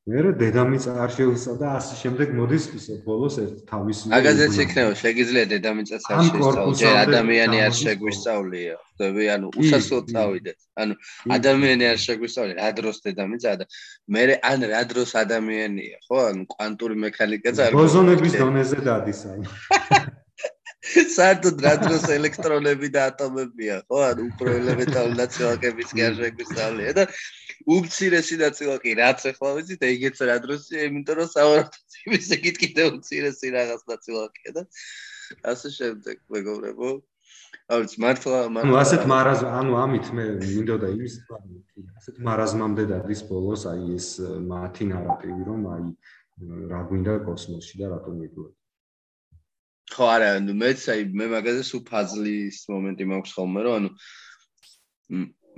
[0.08, 4.92] მე რა დედამიწა არ შეუსწავ და ასე შემდეგ მოდის ისე ბოლოს ერთ თავის მაგაზეც იქნება
[5.02, 6.72] შეგიძლია დედამიწას არ შეუსწავლო.
[6.80, 8.76] ჯერ ადამიანი არ შეგვისწავლია.
[8.88, 10.58] ხდები ანუ უსასრულოდ წავიდეთ.
[10.80, 10.94] ანუ
[11.36, 12.56] ადამიანი არ შეგვისწავლია.
[12.62, 13.52] რა დროს დედამიწა?
[13.60, 13.64] და
[14.16, 14.22] მე
[14.52, 16.16] ან რა დროს ადამიანია ხო?
[16.30, 19.44] ანუ კვანტური მექანიკაც არ ბოზონების დონეზე დადის ანუ
[21.16, 23.98] საერთოდ რა დროს ელექტრონები და ატომებია, ხო?
[24.08, 27.04] ანუ უფრო ელემენტარული ნაწილაკების კი არ შეგვისწავლია და
[27.76, 33.54] უმცირესი ნაწილაკი რაც ახლა ვიცით, ეგეც რა დროსია, იმიტომ რომ საერთოდ იმის ეგით კიდე უმცირესი
[33.58, 34.62] რაღაც ნაწილაკია და
[35.52, 36.90] ასე შემდეგ, მეგობრებო.
[37.68, 41.14] აუც მართლა მართლა ანუ ასეთ მარაზ ანუ ამით მე მინდოდა იმის
[42.00, 44.08] ასეთ მარაზმამდე დადის ბოლოს აი ეს
[44.52, 45.84] მათი ნარატივი რომ აი
[46.72, 48.67] რა გვინდა კოსმოსში და რატომ მიგვიყვება
[49.94, 53.90] ხო არა ანუ მეც აი მე მაგაზე სულ ფაზლის მომენტი მაქვს ხოლმე რომ ანუ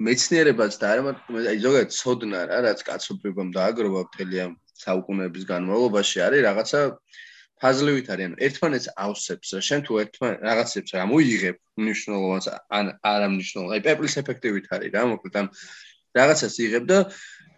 [0.09, 4.53] მეცნიერებაც და არა მაგრამ აი ზოგადად ცოდნა რა რაც კაცობრიობამ დააგროვა მთელი ამ
[4.85, 6.81] საუკუნეების განმავლობაში არის რაღაცა
[7.61, 12.47] ფაზლივით არის ანუ ერთმანეთს ავსებს რა შენ თუ ერთმან რაღაცებს რა მოიღებ მნიშვნელოვანს
[12.79, 15.49] ან არ ამნიშნულ აი პეპლის ეფექტივით არის რა მოკლედ ამ
[16.17, 16.99] რაღაცას იღებ და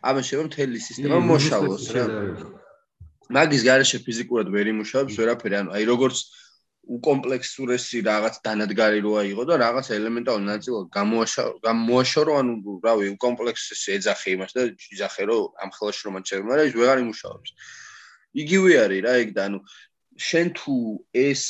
[0.02, 2.04] ამას შეიძლება მთელი სისტემა მოშალოს რა.
[3.32, 6.16] მაგის garaშე ფიზიკურად ვერ იმუშავებს ვერაფერი, ანუ აი როგორც
[6.82, 14.34] უკომპლექსურესი რაღაც დანადგარი როა იყო და რაღაც ელემენტარული ნაწილი გამოაშარო, გამოაშარო, ანუ რავი, უკომპლექსესი ეძახე
[14.34, 17.50] იმას და იძახე რომ ამ ხელში რომ აჩერმა, მაგრამ ის ვეღარ იმუშავებს.
[18.42, 19.58] იგივე არის რა ეგ და ანუ
[20.18, 20.74] შენ თუ
[21.16, 21.42] ეს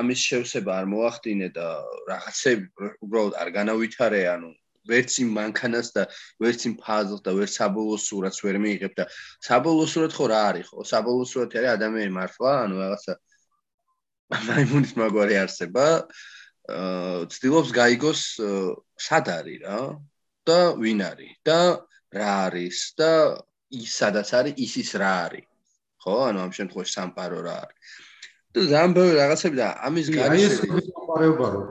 [0.00, 1.66] ამის შევსება არ მოახდინე და
[2.10, 4.50] რაღაცები უბრალოდ არ განავითარე, ანუ
[4.84, 6.02] ვერც იმ მანქანას და
[6.44, 9.04] ვერც იმ ფაზლს და ვერც საბოლოო სურათს ვერ მიიღებ და
[9.48, 10.84] საბოლოო სურათ ხო რა არის ხო?
[10.92, 13.12] საბოლოო სურათი არის ადამიანი მართლა, ანუ რაღაცა
[14.32, 15.86] მაიმუნის მაგვარი არსება.
[16.64, 18.20] აა ცდილობს გაიგოს
[19.06, 19.80] სად არის რა
[20.48, 21.60] და ვინ არის და
[22.14, 23.10] რა არის და
[23.68, 25.46] ის სადაც არის ის ის რა არის.
[26.00, 26.14] ხო?
[26.28, 27.78] ანუ ამ შემთხვევაში სამყარო რა არის.
[28.54, 30.56] და ძალიან ბევრი რაღაცები და ამის გარშემო აი ეს
[30.94, 31.62] მოყარეობა რო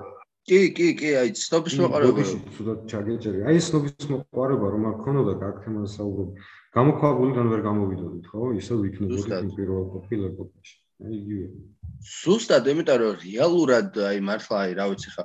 [0.43, 2.23] კი, კი, კი, აი ცნობის მოყარეობა.
[2.55, 3.39] ცუდად ჩაგეჭერი.
[3.47, 6.29] აი ცნობის მოყარეობა რომ არ ქონოდა გაქთემა საუბრობ.
[6.75, 8.41] გამოქვაბულიდან ვერ გამოვიდოდით, ხო?
[8.59, 10.75] ისე ვიქნებოდით პირველ ყოფილებაში.
[10.75, 11.47] აი იგივე.
[12.03, 15.23] ზუსტად, იმიტომ რომ რეალურად აი მართლა აი რა ვიცი ხა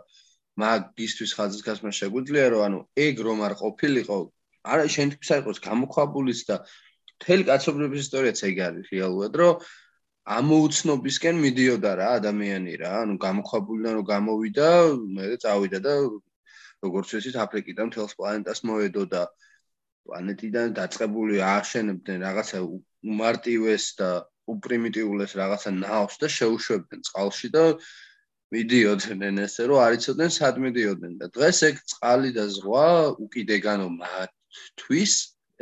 [0.63, 4.19] მაგისტვის ხაზგასმა შეგვიძლია რომ ანუ ეგ რომ არ ყოფილიყო,
[4.73, 6.57] არა შენ თვითონ საერთოდ გამოქვაბულის და
[7.19, 9.55] მთელი კაცობრიობის ისტორიაც ეგ არის რეალურად, რომ
[10.39, 14.69] ამოუცნობისკენ მიდიოდა რა ადამიანი რა, ანუ გამოქვაბულიდან რომ გამოვიდა,
[15.19, 15.93] მე წავიდა და
[16.85, 19.23] როგორც ვთქვით, აფრიკიდან მთელს პლანეტას მოედო და
[20.07, 22.59] პლანეტიდან დაწყებული ააშენებდნენ რაღაცა
[23.13, 24.11] უმარტივეს და
[24.55, 27.65] უპრიმიტიულეს რაღაცა ნაოს და შეუშვებდნენ წყალში და
[28.55, 32.89] მიდიოდნენ ესე რომ არ იცოდნენ სად მიდიოდნენ და დღეს ეგ წყალი და ზღვა
[33.25, 35.15] უკიდეგანო მათთვის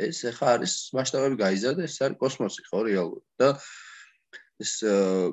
[0.07, 3.25] ეს ახლა არის მასშტაბები გაიზარდა ეს არის კოსმოსი ხო რეალურად.
[3.41, 3.49] და
[4.63, 4.73] ეს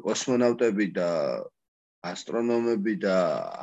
[0.07, 1.11] კოსმონავტები და
[2.05, 3.16] ასტრონომები და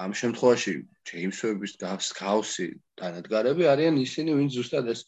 [0.03, 0.73] ამ შემთხვევაში
[1.09, 2.67] ჯეიმს ვების გასკაუსი
[3.01, 5.05] დანადგარები არიან ისინი ვინც ზუსტად ეს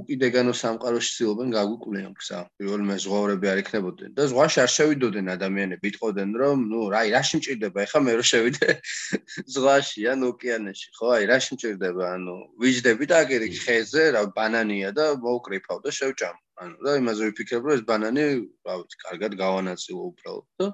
[0.00, 2.40] უკიდეგანო სამყაროში ცდილობენ გაგვიკვლიონ გზა.
[2.60, 7.40] პირველ მე ზღვაურები არ იქნებოდნენ და ზღვაში არ შევიდოდნენ ადამიანები, იტყოდნენ რომ ნუ რა, რაში
[7.40, 8.68] მჭირდება, ეხა მე რო შევიდე
[9.56, 11.06] ზღვაში ან ოკეანეში, ხო?
[11.16, 16.36] აი, რაში მჭირდება, ანუ ვიჯდები და აგერი ხეზე, რა, ბანანია და მოვკრიფავ და შევჭამ.
[16.56, 18.24] ანუ და იმაზე ვიფიქრებ, რომ ეს ბანანი,
[18.64, 20.66] რა ვიცი, კარგად გავანაწილო უბრალოდ და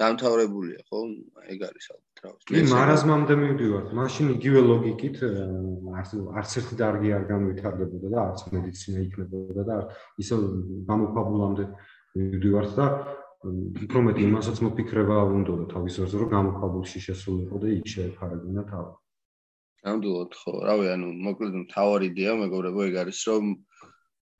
[0.00, 1.00] დამთავრებულია, ხო?
[1.52, 2.46] ეგ არის ალბათ რა ვიცი.
[2.48, 3.88] კი, მარაზმამდე მივდივართ.
[3.98, 5.16] მაშინ იგივე ლოგიკით
[6.40, 9.76] არც ერთი დარგი არ განვითარდებოდა და არც მედიცინა იქნებოდა და
[10.22, 10.34] ისე
[10.88, 11.64] გამოქვაბულამდე
[12.16, 12.86] მივდივართ და
[13.42, 18.92] უფრო მეტი იმასაც მოფიქრება უნდა და თავის ძროზე რომ გამოქვაბულში შესულიყო და იქ შეეფარებინა თავი.
[19.82, 23.44] ნამდვილად ხო, რავი, ანუ მოკლედ მთავარი იდეა მეგობრებო ეგ არის რომ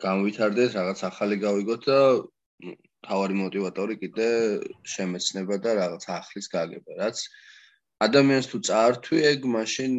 [0.07, 1.98] გამვითარდეს რაღაც ახალი გავიგოთ და
[3.07, 4.28] თავარი мотиваტორი კიდე
[4.94, 7.22] შემეცნება და რაღაც ახლის გაგება, რაც
[8.07, 9.92] ადამიანს თუ წაართვი ეგ მაშინ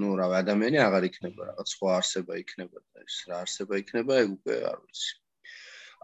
[0.00, 4.30] ну რა ადამიანი აღარ იქნება რაღაც სხვა არსება იქნება და ეს რა არსება იქნება ეგ
[4.36, 5.10] უკვე არ ვიცი.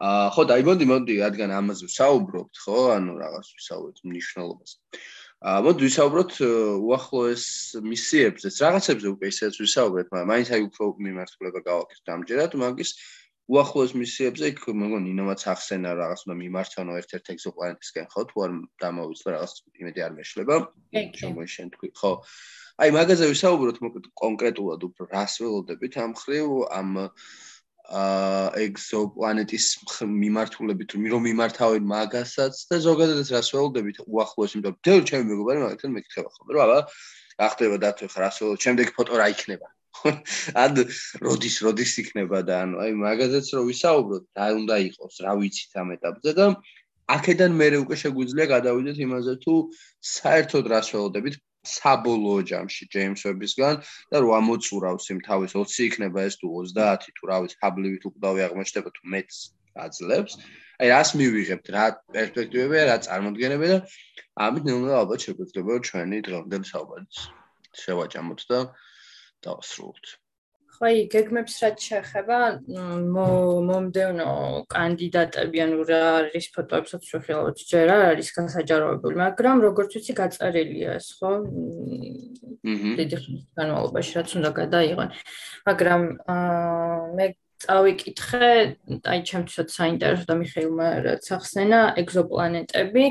[0.08, 4.70] აა ხო დაიბოდი მოდი რადგან ამაზე ვსაუბრობთ ხო ანუ რაღაც ვისაუბრეთ მნიშვნელობას.
[5.48, 6.32] აა მოდი ვისაუბროთ
[6.88, 7.46] უახლოეს
[7.92, 13.17] მისიებზეც რაღაცებზე უკვე ისეც ვისაუბრეთ მაგრამ მაინც აი უფრო მიმართულება გავაკეთეთ ამჯერად მაგის აა
[13.48, 18.24] უახლოეს მისიებზე იქ მეგონი ინომაც ახსენა რაღაც უნდა მიმართონო ერთ-ერთ ეგზოპლანეტისკენ ხო?
[18.28, 18.50] თუ არ
[18.82, 20.56] დამოვიწყო რაღაც იმედი არ მეშლება.
[21.20, 22.12] შემოი შენ თქვი ხო?
[22.78, 29.66] აი მაგაზე ვისაუბროთ მოკლედ კონკრეტულად უფრო რას ველოდებით ამ ხრივ ამ აა ეგზოპლანეტის
[30.04, 36.28] მიმართულებით რომ მიმართავენ მაგასაც და ზოგადად რას ველოდებით უახლოეს იმიტომ რომ ჩემი მეგობარი მაგათთან მეკითხება
[36.36, 36.78] ხოლმე რომ აბა
[37.40, 39.72] რა ხდება დათო ხა რას ველოდებით შემდეგი ფოტო რა იქნება
[40.64, 40.82] ან
[41.24, 45.92] როდის როდის იქნება და ანუ აი მაგაზეც რო ვისაუბროთ რა უნდა იყოს რა ვიცით ამ
[45.96, 46.46] ეტაპზე და
[47.16, 49.54] აქედან მე უკვე შეგვიძლია გადავიდეთ იმაზე თუ
[50.14, 51.38] საერთოდ რას ველოდებით
[51.68, 53.80] საბოლოო ჯამში ჯეიმს ვებისგან
[54.12, 58.44] და რო ამოწურავს იმ თავის 20 იქნება ეს თუ 30 თუ რა ვიცი ჰაბლივით უკვდავი
[58.46, 59.40] აღმოჩნდება თუ მეც
[59.84, 60.34] აძლევს.
[60.78, 61.66] აი რას მივიღებთ?
[61.74, 61.84] რა
[62.14, 63.78] პერსპექტივები რა წარმოდგენები და
[64.46, 67.14] ამით ნელა ალბათ შეგვიძლია ჩვენი დღევანდელი საუბარიც
[67.82, 68.58] შევაჭამოთ და
[69.46, 70.16] დავსრულოთ.
[70.78, 72.38] ხო, გეგმებს რაც შეეხება
[72.70, 74.28] მომდევნო
[74.70, 81.32] კანდიდატები ანუ რა არის ფოტოებსაც შეხილავთ ჯერა არის გასაჯაროებული, მაგრამ როგორც ვიცი გაწერილია ეს, ხო?
[82.62, 82.94] აჰა.
[83.00, 85.10] დიდი ხნის განმავლობაში რაც უნდა გადაიღონ.
[85.66, 87.26] მაგრამ აა მე
[87.58, 88.50] წავიკითხე,
[89.02, 93.04] აი ჩემთვისაც საინტერესო და მიხეილმა რაც ახსენა ეგზოპლანეტები.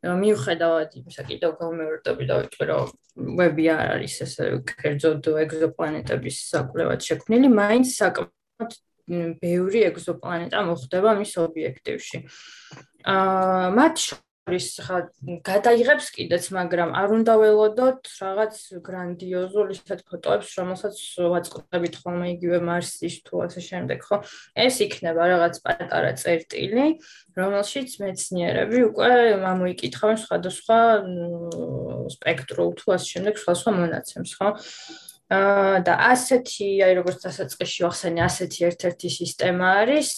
[0.00, 2.92] მიუხედავად იმისა, კიდევ გამეორტები დავიწყე, რომ
[3.36, 8.72] ვები არ არის ესე კერძოდ ეგზოპლანეტების საკვლევად შექმნილი, მაინც საკმაოდ
[9.44, 12.18] ბევრი ეგზოპლანეტა მოხდება მის ობიექტივში.
[13.04, 13.96] აა მათ
[14.50, 14.96] არის ხა
[15.46, 20.96] გადაიღებს კიდეც, მაგრამ არ უნდა ველოდოთ რაღაც გრანდიოზულ ისეთ ფოტოებს, რომელსაც
[21.30, 24.16] ვაწყდებით ხოლმე იგივე მარსის თუ ასე შემდეგ, ხო?
[24.58, 26.86] ეს იქნება რაღაც პატარა წერტილი,
[27.38, 29.12] რომელშიც მეცნიერები უკვე
[29.54, 30.80] ამოიკითხავენ სხვადასხვა
[32.18, 34.50] სპექტრულ თუ ასე შემდეგ სხვა სხვა მონაცემს, ხო?
[35.30, 40.10] და ასეთი, აი როგორც დასაწყისში ვახსენე, ასეთი ერთ-ერთი სისტემა არის,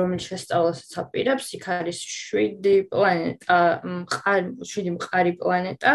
[0.00, 2.00] რომელიც შესწავლასაც აპირებს, იქ არის
[2.32, 5.94] 7 პლანეტა, მყარი 7 მყარი პლანეტა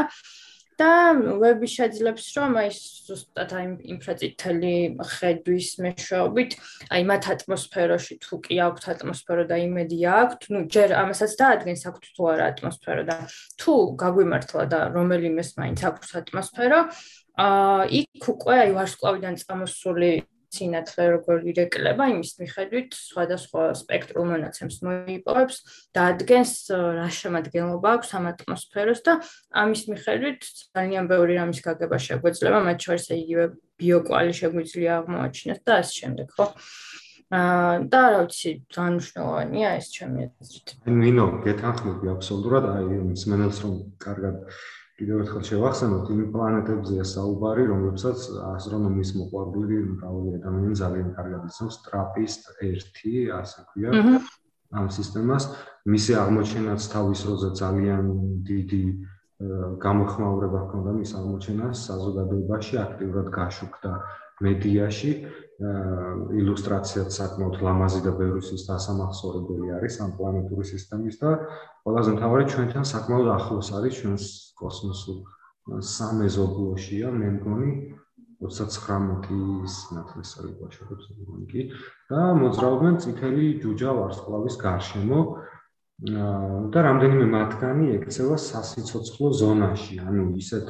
[0.82, 0.94] და
[1.42, 6.56] ვები შეძლებს რომ აი ზუსტად აი ინფრაწითელი ხედვის მეშვეობით,
[6.96, 12.10] აი მათ ატმოსფეროში თუ კი აქვთ ატმოსფერო და იმედი აქვთ, ну ჯერ ამასაც დაადგენს აქვთ
[12.18, 13.18] თუ არა ატმოსფერო და
[13.62, 17.21] თუ გაგვიმართლა და რომელიმეს მაინც აქვთ ატმოსფერო, აა
[18.02, 20.12] იქ უკვე აი ვარსკვლავიდან წამოსული
[20.52, 25.58] სინათლე როგორ ირეკლება იმის მიხედვით სხვადასხვა სპექტრულ მონაცემს მოიპოვებს
[25.96, 26.54] და ადგენს
[27.00, 29.14] რა შემადგენლობა აქვს ამ ატმოსფეროს და
[29.64, 33.46] ამის მიხედვით ძალიან ბევრი რამის გაგება შეგვეძლება მათ შორის იგივე
[33.80, 36.46] ბიოკვალი შეგვიძლია აღმოაჩინოს და ასე შემდეგ ხო
[37.32, 40.68] აა და რა ვიცი ძალიან მნიშვნელოვანია ეს ჩემი აზრით.
[40.84, 44.36] ნინო, გეთანხმები აბსოლუტურად აი ის მენელს რომ კარგად
[45.02, 52.52] კიდევ ერთხელ შევახსენოთ იმ პლანეტებზეა საუბარი, რომლებსაც ასტრონომიის მოყვარული მრავალი ადამიანი ძალიან კარგად იცნობს, ტრაპისტ
[52.62, 53.90] 1, ასე ქვია.
[54.72, 55.44] ამ სისტემას
[55.90, 58.04] მისი აღმოჩენაც თავის როზე ძალიან
[58.46, 58.84] დიდი
[59.82, 63.92] გამოხმაურება ჰქონდა მის აღმოჩენას საზოგადოებაში, აქტიურად გაშუქდა
[64.46, 65.12] მედიაში
[66.42, 71.32] ილუსტრაციაც საკმაოდ ლამაზი და ბევრისთვის დასამახსოვრებელი არის ამ პლანეტური სისტემის და
[71.86, 74.26] ყველაზე მთავარი ჩვენთან საკმაოდ ახლოს არის ჩვენს
[74.58, 75.20] კოსმოსურ
[75.92, 77.72] სამეზობლოშია მე მგონი
[78.42, 81.66] 39-ის ნათლისარი გვაჩვენებს მგონი
[82.10, 85.20] და მოძრაობენ წითელი ჯუჯა ვარსკვლავის გარშემო
[86.02, 90.02] და რამდენიმე მათგანი ექცევა სასიცოცხლო ზონაში.
[90.02, 90.70] ანუ ისეთ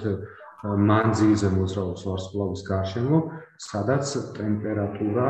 [0.62, 3.20] მანძილზე მოძრაობს ვარსკვლავის გარშემო,
[3.66, 5.30] სადაც ტემპერატურა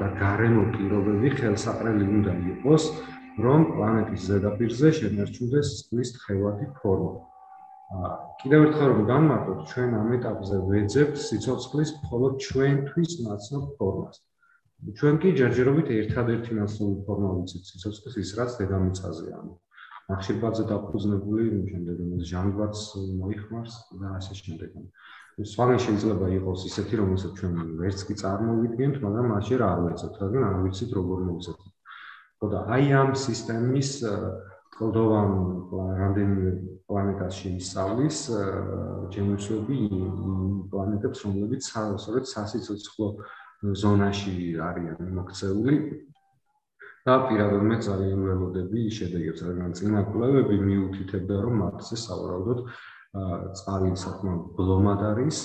[0.00, 2.86] და გარემო პირობები ხელსაყრელი უნდა იყოს,
[3.44, 7.12] რომ პლანეტის ზედაპირზე შემერჩუნდეს წყლის თხევადი ფორმა.
[8.40, 14.16] კიდევ ერთხელ რომ განმარტოთ, ჩვენ ამ ეტაპზე ვეძებთ სიცოცხლის მხოლოდ ჩვენთვის ნაცნობ ფორმას.
[14.98, 19.52] ჩვენ კი ჯერჯერობით ერთადერთი ნაცნობი ფორმა ვიცით სიცოცხლის ის რაც დედამიწაზე ანუ
[20.12, 22.76] ნახშირბაძე დაფუძნებული შემდეგ რომ ჟანგბაც
[23.22, 24.70] მოიხმარს და ასე შემდეგ.
[25.52, 30.56] სხვაგან შეიძლება იყოს ისეთი რომელსაც ჩვენ ვერც კი წარმოვიდგენთ, მაგრამ მაშინ არ ვეცოთ, რადგან არ
[30.64, 31.60] ვიცით როგორ მოვზეთ.
[32.42, 33.90] ხოდა აი ამ სისტემის
[34.76, 35.30] კლდოვან
[35.72, 36.50] რამდენიმე
[36.88, 38.18] პლანეტას შეისწავლის
[39.14, 39.78] ჯენუსები
[40.72, 43.08] პლანეტებს, რომლებიც სწორედ სასიცოცხლო
[43.82, 44.34] ზონაში
[44.68, 45.76] არიან მოქცეული
[47.08, 52.60] და პირადადმე ძალიან ველოდები შედეგებს, რადგან წინა კვლევები მიუთითებდა, რომ მათზე სავარაუდოდ
[53.58, 55.38] წყალი საკმაოდ ბლომად არის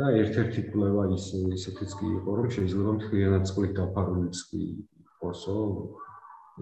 [0.00, 5.58] და ერთ-ერთი კვლევა ის ისეთიც კი იყო, რომ შეიძლება მთლიანად წყლით დაფარული წყი იყოსო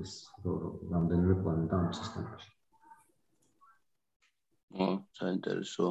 [0.03, 0.15] ეს
[0.95, 2.51] რამდენიმე პლანეტა ამ სისტემაში.
[4.83, 4.87] ო,
[5.21, 5.87] საინტერესო.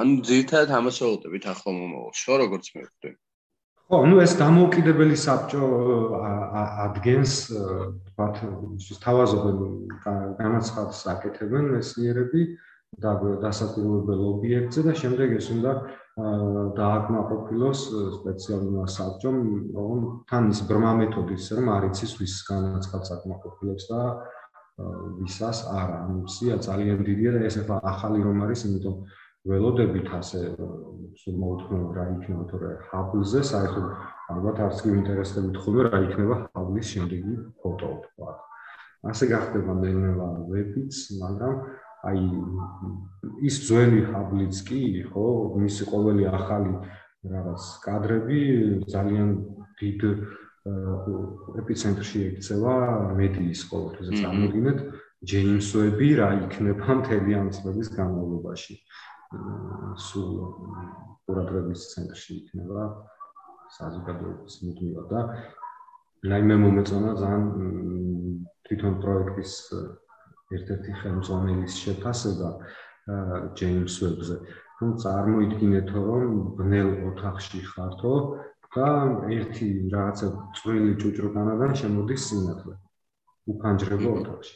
[0.00, 3.10] ან ძირთად ამას ვეუბნებით ახლა მომავალში, როგორც მე ვხვდი.
[3.90, 5.68] ხო, ну ეს დამოუკიდებელი საბჭო
[6.86, 8.36] ადგენს თქვათ
[8.78, 9.56] ის თავაზობენ
[10.38, 12.42] განაცხადს აკეთებენ მეცნიერები
[13.02, 15.72] და დასაკვირვებელ ობიექტზე და შემდეგ ეს უნდა
[16.78, 17.80] დააკმაყოფილოს
[18.20, 19.36] სპეციალურმა საბჭომ,
[19.74, 19.98] რომ
[20.30, 24.00] თან ის ბრმა მეთოდის, რომ არ იცის ვის განაცხადს აკმაყოფილებს და
[25.18, 25.96] ვისას არა.
[26.06, 28.96] ანუ სია ძალიან დიდია და ეს ახალი რომ არის, იმიტომ
[29.48, 30.40] ველოდებით ასე
[31.20, 33.86] სულ მოუთმევ რა იქნება თორე ჰაბლზე საერთოდ
[34.34, 38.32] ალბათ არც კი ინტერესდებით ხოლმე რა იქნება ჰაბლის შემდეგი ფოტო თქვა.
[39.10, 41.54] ასე გახდება ნელა ვებიც, მაგრამ
[42.10, 42.20] აი
[43.48, 45.26] ის ძველი ჰაბლიც კი ხო,
[45.56, 46.72] მისი ყოველი ახალი
[47.32, 48.40] რაღაც კადრები
[48.92, 49.28] ძალიან
[49.80, 50.00] დიდ
[51.60, 52.74] ეპიცენტრში ექცევა
[53.16, 54.78] მედიის ყოველთვის წარმოგინეთ
[55.32, 58.74] ჯეიმსვები რა იქნება მთელი ამ წლების განმავლობაში.
[59.30, 60.30] სულ
[61.26, 62.86] ყურადღების ცენტრში იქნება
[63.76, 65.20] საზოგადოების მუდმივა და
[66.32, 67.44] რაიმე მომეწონა ძალიან
[68.66, 69.52] თვითონ პროექტის
[70.56, 72.50] ერთ-ერთი ხელმძღვანელის შეფასება
[73.60, 74.36] ჯეიმს ვებზე.
[74.80, 78.14] თუ წარმოიდგინეთ რომ ბნელ ოთახში ხართო
[78.74, 78.88] და
[79.38, 80.28] ერთი რაღაცა
[80.58, 82.74] წვრილი ჭუჭროდანადან შემოდის სინათლე.
[83.54, 84.54] უფანჯრება ოთახში.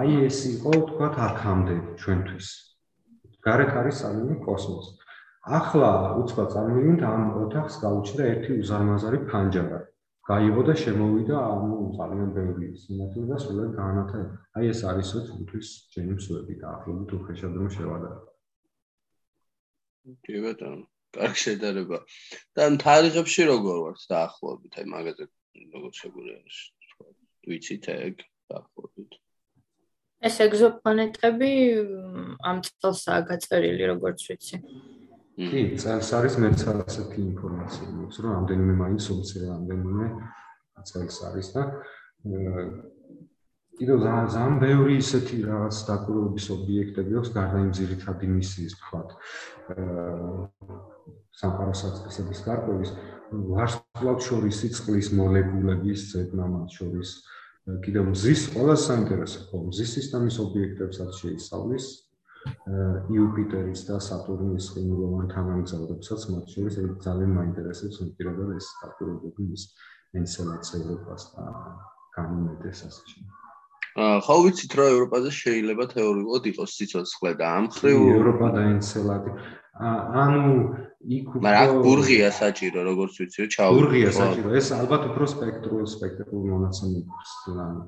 [0.00, 2.67] აი ეს იყო თქვა აქამდე ჩვენთვის.
[3.48, 4.92] გარეთ არის სამი კოსმოსი.
[5.58, 5.90] ახლა
[6.20, 9.78] უცბად წარმოვიდგინეთ ამ ოთახს გაუჩნდა ერთი უზარმაზარი ფანჯარა.
[10.28, 14.18] გაიღო და შემოვიდა ანუ ძალიან ბევრი სიმართლე და სულად განათა
[14.60, 15.62] აი ეს არისო თვითონ
[15.94, 18.16] ჯეიმსები და ახლობით უხეშად რომ შევადარ
[20.26, 20.84] კი ბატონო
[21.16, 21.98] კარგი შედარება.
[22.56, 25.24] და თარიღებში როგორ ვართ დაახლოებით აი მაგაზე
[25.74, 26.40] როგორ შეგვიძლია
[26.92, 27.08] თქვა
[27.48, 29.18] ვიცით ეგ დაახლოებით
[30.26, 31.50] ეს ეგზოპლანეტები
[32.50, 34.58] ამ წელსაა გაწერილი როგორც ვიცი
[35.38, 40.06] კი, წელს არის მეც ასეთი ინფორმაცია, მოხს რომ ამდენიმე მაინც ოფიცერი ამდენიმე
[40.90, 41.62] წელს არის და
[43.78, 49.08] კიდევ ძალიან ბევრი ისეთი რაღაც დაკურების ობიექტები აქვს გარდა იმ ძირითადი მისიის თქვათ.
[51.38, 52.90] სამყაროსაცდების გარკვევის
[53.54, 57.10] ვარსკვლავ შორის სიწყლის მოლეკულების ზედნა მათ შორის
[57.84, 61.86] კიდევ მზის ყველა საინტერესო ხო მზის სისტემის ობიექტებსაც შეისწავლის
[63.12, 69.66] იუპიტერის და სატურნის ხილოვან თანამგზავრებსაც მათ შორის ეს ძალიან მაინტერესებს უპირობოდ ეს დაკურებები ის
[70.16, 71.44] ენსელაციებას და
[72.16, 73.20] განმედეს ასე.
[73.98, 79.30] აა ხო ვიცით რომ ევროპაზე შეიძლება თეორიულად იყოს სიცოცხლე და ამ ხრივ ევროპა და ენსელადი
[79.78, 80.44] ანუ
[81.06, 84.48] იქ უფრო მაგრამ აქ ბურღია საჭირო როგორც ვიცი რომ ჩაუ ბურღია საჭირო.
[84.58, 87.82] ეს ალბათ უფრო სპექტრულ სპექტრულ მონაცემებს ანუ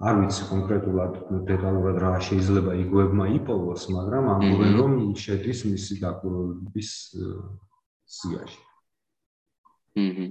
[0.00, 1.12] არ ვიცი კონკრეტულად
[1.50, 6.90] დეტალურად რა შეიძლება იგუებმა იპოვოს მაგრამ ამბობენ რომ შედის მისი დაკვირვების
[8.18, 8.60] სიაში.
[9.94, 10.28] ჰმმ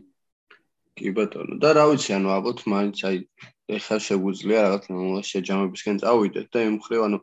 [0.99, 1.55] კი ბატონო.
[1.64, 3.18] და რა ვიცი ანუ ალბათ მაინც აი
[3.78, 7.20] ეხლა შეგვიძლია რაღაც ნამდვილად შეჯამებისკენ წავიდეთ და იმ ხრივ ანუ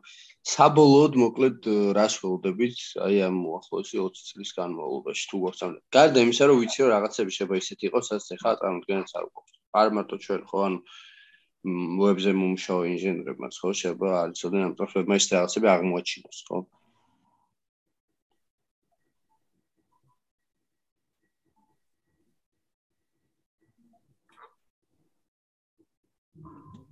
[0.47, 1.67] საბოლოოდ მოკლედ
[1.97, 2.77] რას ველოდებით
[3.07, 5.83] აი ამ უახლოესი 20 წლის განმავლობაში თუ გვახსენებთ.
[5.97, 9.57] გარდა იმისა, რომ ვიცი რომ რაღაცები შეიძლება ისეთი იყოს, რაც ეხა წარმოქმნას არ გვაქვს.
[9.81, 10.79] არ მარტო ჩვენ ხო ანუ
[11.99, 16.57] ვებზე მომშავე ინჟინერებმაც ხო შეიძლება არიცოდნენ ამ პროფესიებმა ის რაღაცები აღმოაჩინოს ხო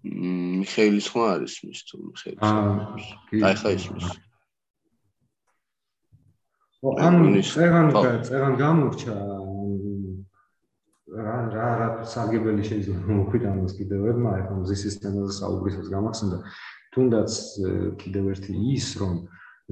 [0.05, 4.07] მიხეილის ხო არის მის თუ მიხეილის აა აი ხა ის მის.
[6.81, 7.87] ხო ანუ წერან
[8.27, 9.15] წერან გამორჩა
[11.15, 16.37] რა რა რა საგებელი შეიძლება მოგვიტანოს კიდევ ერმა ახლა მზის სისტემაზე საუბრისას გამახსენდა.
[16.93, 17.31] თუნდაც
[18.01, 19.13] კიდევ ერთი ის რომ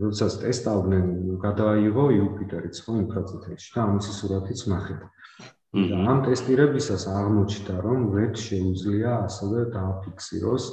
[0.01, 1.07] როდესაც ტესტავდნენ
[1.45, 5.01] გადააიღო იუპიტერიც ხო ინფრაწითელში და ამის სურათიც ნახეთ
[5.73, 10.65] და ამ ტესტირებისას აღმოჩნდა რომ ვეთ შეუძლია ასევე დააფიქსიროს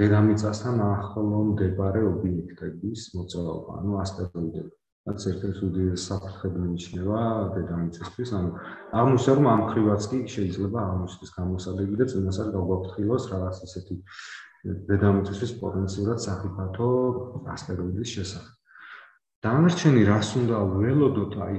[0.00, 4.74] დედამიწასთან ახლომდებარე ობიექტების მოძრაობა ანუ ასტეროიდები
[5.06, 7.18] რაც ერთ-ერთი უდიდესი საფრთხე ნიშნება
[7.54, 8.30] დედამიწისთვის.
[8.38, 8.48] ანუ
[8.98, 13.94] აღმოჩნდა რომ ამ ხრივაც კი შეიძლება აღმოჩნდეს გამოსადეგი და წინასწარ გაგვაფრთხილოს რაღაც ისეთი
[14.90, 16.90] დედამიწისთვის პოტენციურად საფრთხო
[17.54, 18.55] ასტეროიდის შესახებ.
[19.44, 21.56] დანარჩენი რას უნდა ველოდოთ, აი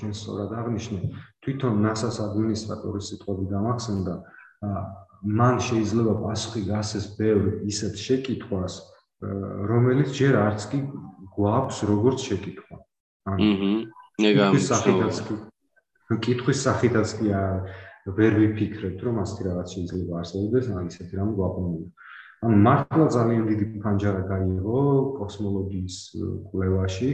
[0.00, 1.00] შენ სწორად აღნიშნე,
[1.44, 4.14] თვითონ NASA-ს ადმინისტრატორის სიტყვები გამახსენდა,
[5.38, 8.74] მან შეიძლება პასუხი გასცეს ბევრ ისეთ შეკითხვას,
[9.70, 10.78] რომელიც ჯერ არც კი
[11.36, 12.76] გვაქვს როგორც შეკითხვა.
[13.28, 13.44] აჰა.
[14.72, 15.34] სახითაც კი.
[16.24, 17.28] კითხვის სახითაც კი
[18.18, 21.88] ვერ ვიფიქრებთ, რომ ასეთი რაღაც შეიძლება არსებობდეს, ან ისეთი რამ გვაყენებია.
[22.44, 24.80] ანუ მართლა ძალიან დიდი ფანჯარა გაიღო
[25.18, 25.96] კოსმოლოგიის
[26.50, 27.10] კვლევაში.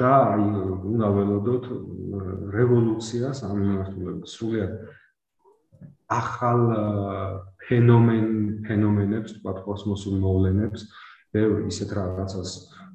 [0.00, 0.44] და აი
[0.90, 1.64] უნდა ველოდოთ
[2.56, 4.72] რევოლუციას ამ მიმართულებით სრულიად
[6.10, 6.62] ახალ
[7.66, 8.26] ფენომენ
[8.64, 10.80] ფენომენებს, თქვა კოსმოსურ მოვლენებს,
[11.36, 12.50] ბევრ ისეთ რაღაცას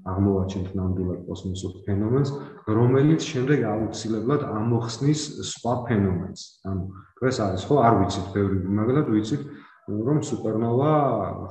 [0.06, 2.32] აღმოვაჩენთ ნამდვილად კოსმოსურ ფენომენს,
[2.78, 6.41] რომელიც შემდეგ აუცილებლად ამოხსნის სხვა ფენომენს.
[6.70, 6.84] ანუ
[7.22, 9.43] დღეს არის ხო, არ ვიცით ბევრი, მაგრამ ვიცით
[9.86, 10.93] რომ სუპერნოვა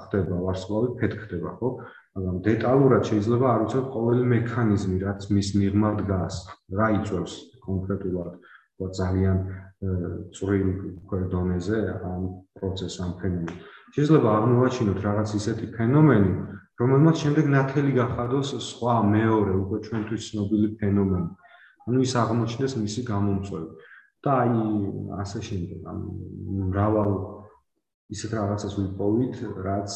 [0.07, 1.69] ხდება, ვარსკვლავი ფეთქდება, ხო?
[2.15, 6.35] მაგრამ დეტალურად შეიძლება არ ვიცოთ ყოველი მექანიზმი, რაც მის მიღმა დგას,
[6.79, 7.33] რა იწევს
[7.67, 8.33] კონკრეტულად,
[8.79, 9.39] ხო ძალიან
[10.35, 10.69] წვრილ
[11.11, 11.79] ქვედონეზე
[12.11, 12.23] ამ
[12.59, 13.55] პროცესს ამ ფენომენს.
[13.95, 16.33] შეიძლება აღმოვაჩინოთ რაღაც ისეთი ფენომენი,
[16.81, 21.31] რომელმაც შემდეგ ნათელი გახადოს სხვა მეორე უკვე ჩვენთვის ცნობილი ფენომენი.
[21.87, 23.69] ანუ ის აღმოჩნდეს მისი გამომწვევი.
[24.25, 24.61] და აი
[25.21, 26.09] ასე შემდეგ, ანუ
[26.73, 27.11] მრავალ
[28.15, 29.91] ისეთ რაღაცას ვიპოვით, რაც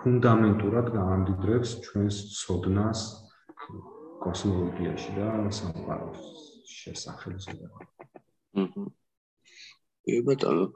[0.00, 3.00] ფუნდამენტურად გაამდიდრებს ჩვენს ცოდნას
[4.24, 6.22] კოსმოლოგიაში და სამყაროს
[6.72, 7.80] შესახებ აჰა.
[10.02, 10.66] კი ბატონო.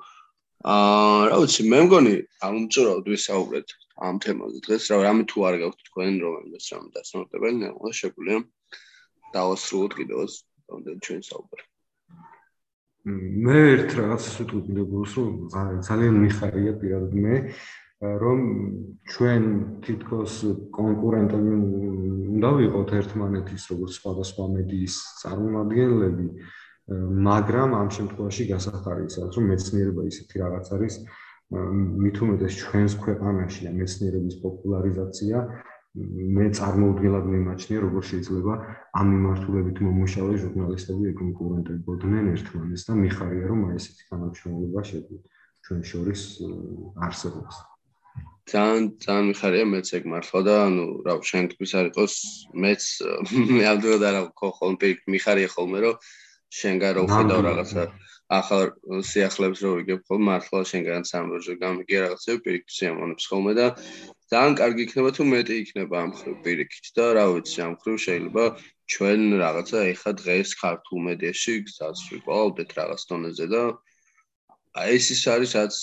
[0.77, 2.15] აა რა ვიცი, მე მგონი
[2.47, 7.91] ამომწურავთ ვისაუბრეთ ამ თემაზე დღეს რა რამე თუ არ გაქვთ თქვენ რომელსაც რამ დასწრებენ ნელა
[8.01, 8.39] შეგვიძლია
[9.37, 10.33] დავასრულოთ კიდევაც
[10.71, 11.65] რამდენი ჩვენ საუბარი.
[13.47, 15.33] მე ერთ რაღაცას ვიტყვი კიდევ გულს რომ
[15.89, 17.35] ძალიან მიხარია პირადად მე
[18.21, 18.41] რომ
[19.15, 19.43] ჩვენ
[19.87, 20.35] თითქოს
[20.77, 21.53] კონკურენტები
[22.37, 26.27] უნდა ვიყოთ ერთმანეთის როგორც სხვადასხვა მედიის წარმომადგენლები
[27.29, 30.95] მაგრამ ამ შემთხვევაში გასახარი ის რომ მეცნიერება ისეთი რაღაც არის,
[31.55, 35.37] მით უმეტეს ჩვენს ქვეყანაში და მეცნიერების პოპულარიზაცია
[36.37, 38.55] მე წარმოუდგენლად მიმაჩნია, როგორ შეიძლება
[39.01, 45.37] ამ მიმართულებით მომუშავე ჟურნალისტები ეკონკურენტებოდნენ ერთმანეთს და მიხარია, რომ აი ესეთი განაჩვენებლება შეგვიძლია
[45.67, 46.21] ჩვენ შორის
[47.07, 47.55] არსებობს.
[48.47, 52.15] ძალიან ძალიან მიხარია მეც ეგ მართლა და ანუ რა შენ თქვის არ იყოს
[52.63, 52.83] მეც
[53.57, 55.97] მე ამდენად არა ხო ხოლმე მიხარია ხოლმე რომ
[56.59, 57.83] შენგან რო ხედავ რაღაცა
[58.27, 58.75] ახალ
[59.07, 63.67] სიახლეებს რო ვიგებ ხოლმე მართლა შენგან სამბოჟო გამიგე რაღაცები პირიქით სიამონებს ხოლმე და
[64.35, 68.45] ძალიან კარგი იქნება თუ მეტი იქნება ამ ხრივ პირიქით და რა ვიცი ამ ხრივ შეიძლება
[68.95, 73.63] ჩვენ რაღაცა ეხა დღეს ქართულ მედიაში გზას ვიყავდეთ რაღაც დონეზე და
[74.83, 75.75] აი ეს ის არის რაც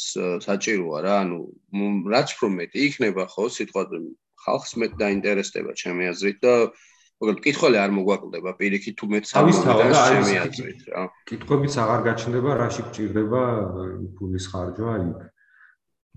[0.44, 1.40] საჭიროა რა ანუ
[2.12, 3.84] რაც უფრო მეტი იქნება ხო სიტყვა
[4.44, 6.56] ხალხს მეტ დაინტერესდება ჩემი აზრით და
[7.24, 12.82] მოკლედ კითხველი არ მოგვაკლდება პირიქით თუ მეც სამომდას ჩემი აზრით რა კითხვებიც აღარ გაჩნდება რაში
[12.88, 13.44] გჭირდება
[14.20, 15.22] ფულის ხარჯვა იქ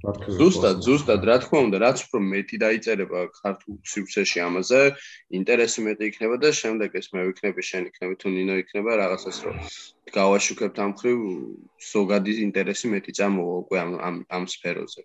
[0.06, 4.80] ზუსტად, ზუსტად, რა თქმა უნდა, რაც უფრო მეტი დაიწერება ქართულ სივრცეში ამაზე,
[5.38, 9.56] ინტერესი მეტი იქნება და შემდეგ ეს მე ვიქნები, შენ იქნები თუ ნინო იქნება რაღაცას რომ
[10.12, 11.18] გავაშუქებთ ამ ხრივ
[11.80, 15.02] ზოგადი ინტერესი მეტი წამოვა უკვე ამ ამ ამ სფეროზე.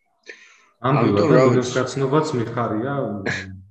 [0.83, 2.93] ამიტომ რა ვიცი, გაცნობაც მიხარია.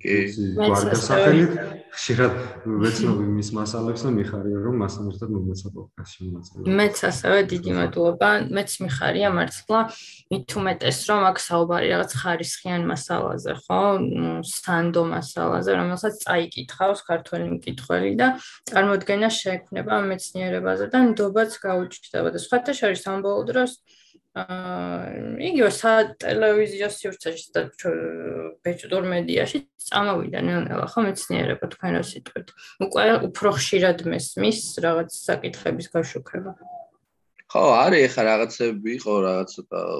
[0.01, 0.17] კი,
[0.57, 1.55] გვარდასახელით
[1.91, 2.35] ხშირად
[2.81, 6.77] ვეცნობ იმის მასალებს და მიხარია რომ მასთან ერთად მომეცა პოდკასტში მონაწილეობა.
[6.81, 8.31] მეც ასევე დიდი მადლობა.
[8.57, 9.81] მეც მიხარია მართლა
[10.31, 13.83] მით უმეტეს რომ აქ საუბარი რაღაც ხარისხიან მასალაზე, ხო?
[14.47, 18.29] სანდო მასალაზე, რომელსაც წაიკითხავს ქართველი მკითხველი და
[18.71, 23.73] წარმოადგენა შეექმნება მეცნიერებაზე და ნდობაც გაუჩნდება და სხვათა შორის ამ ბოლო დროს
[24.31, 25.11] აა
[25.43, 27.63] იგივე სატელევიზიო სივრცეში და
[28.63, 29.59] ბეჭდურ მედიაში
[29.91, 32.53] წამოვიდა ნელ-ნელა ხო მეცნიერება თქვენ რა სიტყვით.
[32.87, 36.53] უკვე უფრო ხშირად მესმის რაღაც საკითხების გაშუქება.
[37.51, 39.51] ხო, არის ახლა რაღაცები იყო რაღაც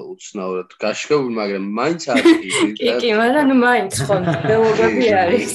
[0.07, 2.87] უცნაურად გაშქებული, მაგრამ მაინც არის კი.
[3.03, 4.15] კი, მაგრამ მაინც ხო,
[4.51, 5.51] დელოგები არის.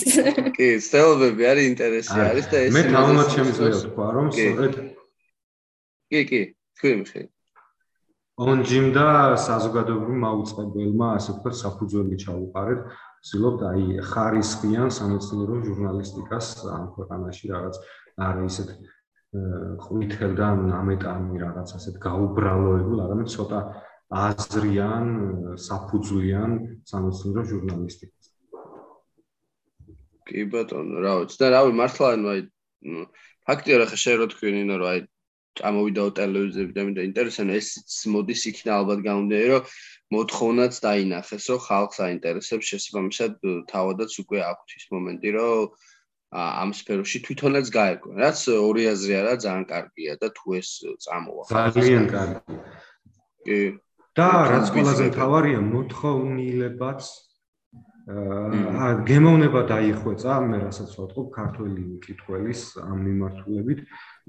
[0.53, 4.77] კი, დელოგები არის ინტერესი არის და ეს მე თავმოთ შემიძლია თქვა, რომ სწორედ
[6.13, 6.43] კი, კი,
[6.77, 7.31] თქვი მიხეილ.
[8.37, 9.09] ონჯიმ და
[9.41, 12.81] საზოგადოებრივ მაუწყებელმა ასე ვთქვათ საფუძველი ჩაუყარეთ
[13.25, 17.81] ვცდილობთ აი ხარისხიან სამეცნიერო ჟურნალისტიკას ამ ქვეყანაში რაღაც
[18.27, 18.69] არა ისეთ
[19.85, 23.61] ყვითელდან ამეტანი რაღაც ასეთ გაუბრალოებულ, არამედ ცოტა
[24.27, 25.07] აზრიან,
[25.67, 26.51] საფუძვლიან
[26.91, 28.27] სამეცნიერო ჟურნალისტიკას.
[30.27, 32.41] კი ბატონო, რა ვიცი და რავი მართლა ანუ აი
[33.47, 35.01] ფაქტია რა ხე შე რო თქვენი ნო რა აი
[35.61, 37.69] წამოვიდაო ტელევიზიაზე და მინდა ინტერესენ ეს
[38.15, 39.75] მოდის იქნა ალბათ გამომდინარე რომ
[40.17, 43.39] მოთხოვნაც დაინახეს რომ ხალხს აინტერესებს შესაბამისად
[43.73, 45.77] თავადაც უკვე აქვს ის მომენტი რომ
[46.37, 50.71] ამ სფეროში თვითონაც გაერკვენ რაც ორი აზრი არა ძალიან კარგია და თუ ეს
[51.07, 51.43] წამოვა
[51.77, 52.61] ძალიან კარგია.
[53.47, 53.61] კი.
[54.17, 57.03] და რაც ყველაზე მთავარია მოთხოვნილებაც
[58.07, 63.81] აა გემოვნება დაიხვეწა მე რასაც ვთქვი ქართველი მკითხველის ამ მიმართულებით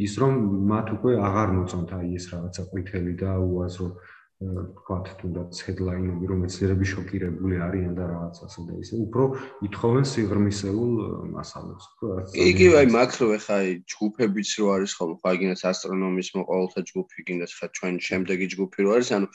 [0.02, 0.34] ის რომ
[0.72, 3.90] მათ უკვე აღარ მოწონთ აი ეს რაღაცა ყვითელი და უაზრო
[4.38, 9.24] ვთქვათ თუნდაც ჰედლაინები რომ ეცერები შოკირებული არიან და რაღაც ასე და ისე უფრო
[9.70, 10.92] ითხოვენ სიღრმისეულ
[11.38, 15.64] მასალებს უფრო რაც კი კი აი მაკრო ხა აი ჯგუფებიც რო არის ხოლმე ხა იგინეს
[15.70, 19.28] ასტრონომის მოყოლთა ჯგუფი იგინეს ხა ჩვენ შემდეგი ჯგუფი რო არის ანუ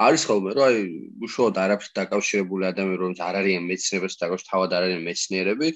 [0.00, 0.78] არის ხოლმე რომ აი
[1.26, 5.68] უშუალოდ არაფერს დაკავშირებული ადამიანები რომ არ არიან მეცნიერებს დაკავშირებული თავად არ არიან მეცნიერები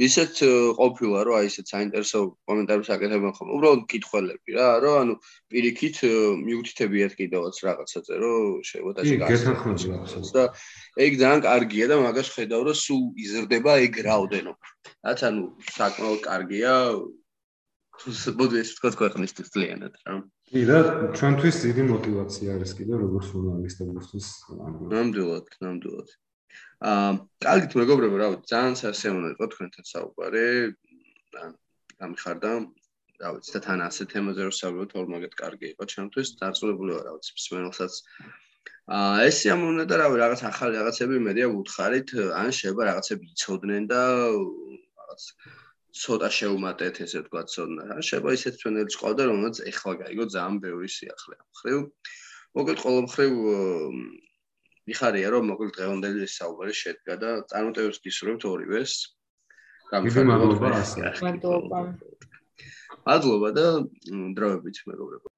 [0.00, 0.34] ისეთ
[0.80, 2.18] ყოფილა რომ აი ესეთ საინტერესო
[2.48, 3.52] კომენტარებს აკეთებენ ხოლმე.
[3.56, 5.14] უბრალოდ მკითხველები რა რომ ანუ
[5.52, 5.96] პირიქით
[6.40, 10.44] მიუთითებიათ კიდევაც რაღაცაზე რომ შეიძლება და შეგახსენოთ და
[11.04, 14.66] ეგ ძალიან კარგია და მაგას ხედავ რომ სულ იზრდება ეგ რაოდენობა.
[15.04, 15.42] რაც ანუ
[15.78, 16.72] საკმაოდ კარგია
[18.40, 20.14] მოდი ეს თქვა ქვეყნისთვის ძალიანად რა
[20.50, 20.78] კი და
[21.14, 24.26] ჩვენთვის დიდი мотиваცია არის კიდე როგორც ჟურნალისტებისთვის
[24.90, 26.08] ნამდვილად ნამდვილად.
[26.90, 27.12] აა
[27.46, 30.42] კარგით მეგობრებო რა ვიცი ძალიან სასეუნო იყო თქვენთან საუბარი.
[31.38, 31.54] ან
[32.02, 32.50] გამიხარდა.
[33.22, 36.28] რა ვიცი და თან ასე თემაზე რომ საუბრობთ ორმაგად კარგი იყო ჩვენთვის.
[36.42, 37.94] დაწუნებული ვარ რა ვიცი მსმენელსაც.
[38.98, 42.08] აა ესე ამოვნა და რა ვიცი რაღაც ახალი რაღაცები მედია ვუთხარით.
[42.42, 44.02] ან შეიძლება რაღაცები იცოდნენ და
[44.98, 45.22] რაღაც
[45.90, 47.82] ცოტა შეუმატეთ ესე თქვა ცოდნა.
[47.90, 51.80] რა შეიძლება ისეთ ჩვენებს ყავდა, რომელსაც ეხლა გაიგო ძალიან ბევრი სიახლე ხრივ.
[52.54, 53.32] მოკლედ ყოველ ხრივ
[54.90, 58.92] მიხარია რომ მოკლედ დღევანდელი საუბარი შედგა და წარმოტევებს გისურვებთ ორივეს.
[59.90, 61.10] გამიხარდა.
[61.26, 61.80] მადლობა.
[63.06, 63.66] მადლობა და
[64.38, 65.29] დროებით მეგობრებო.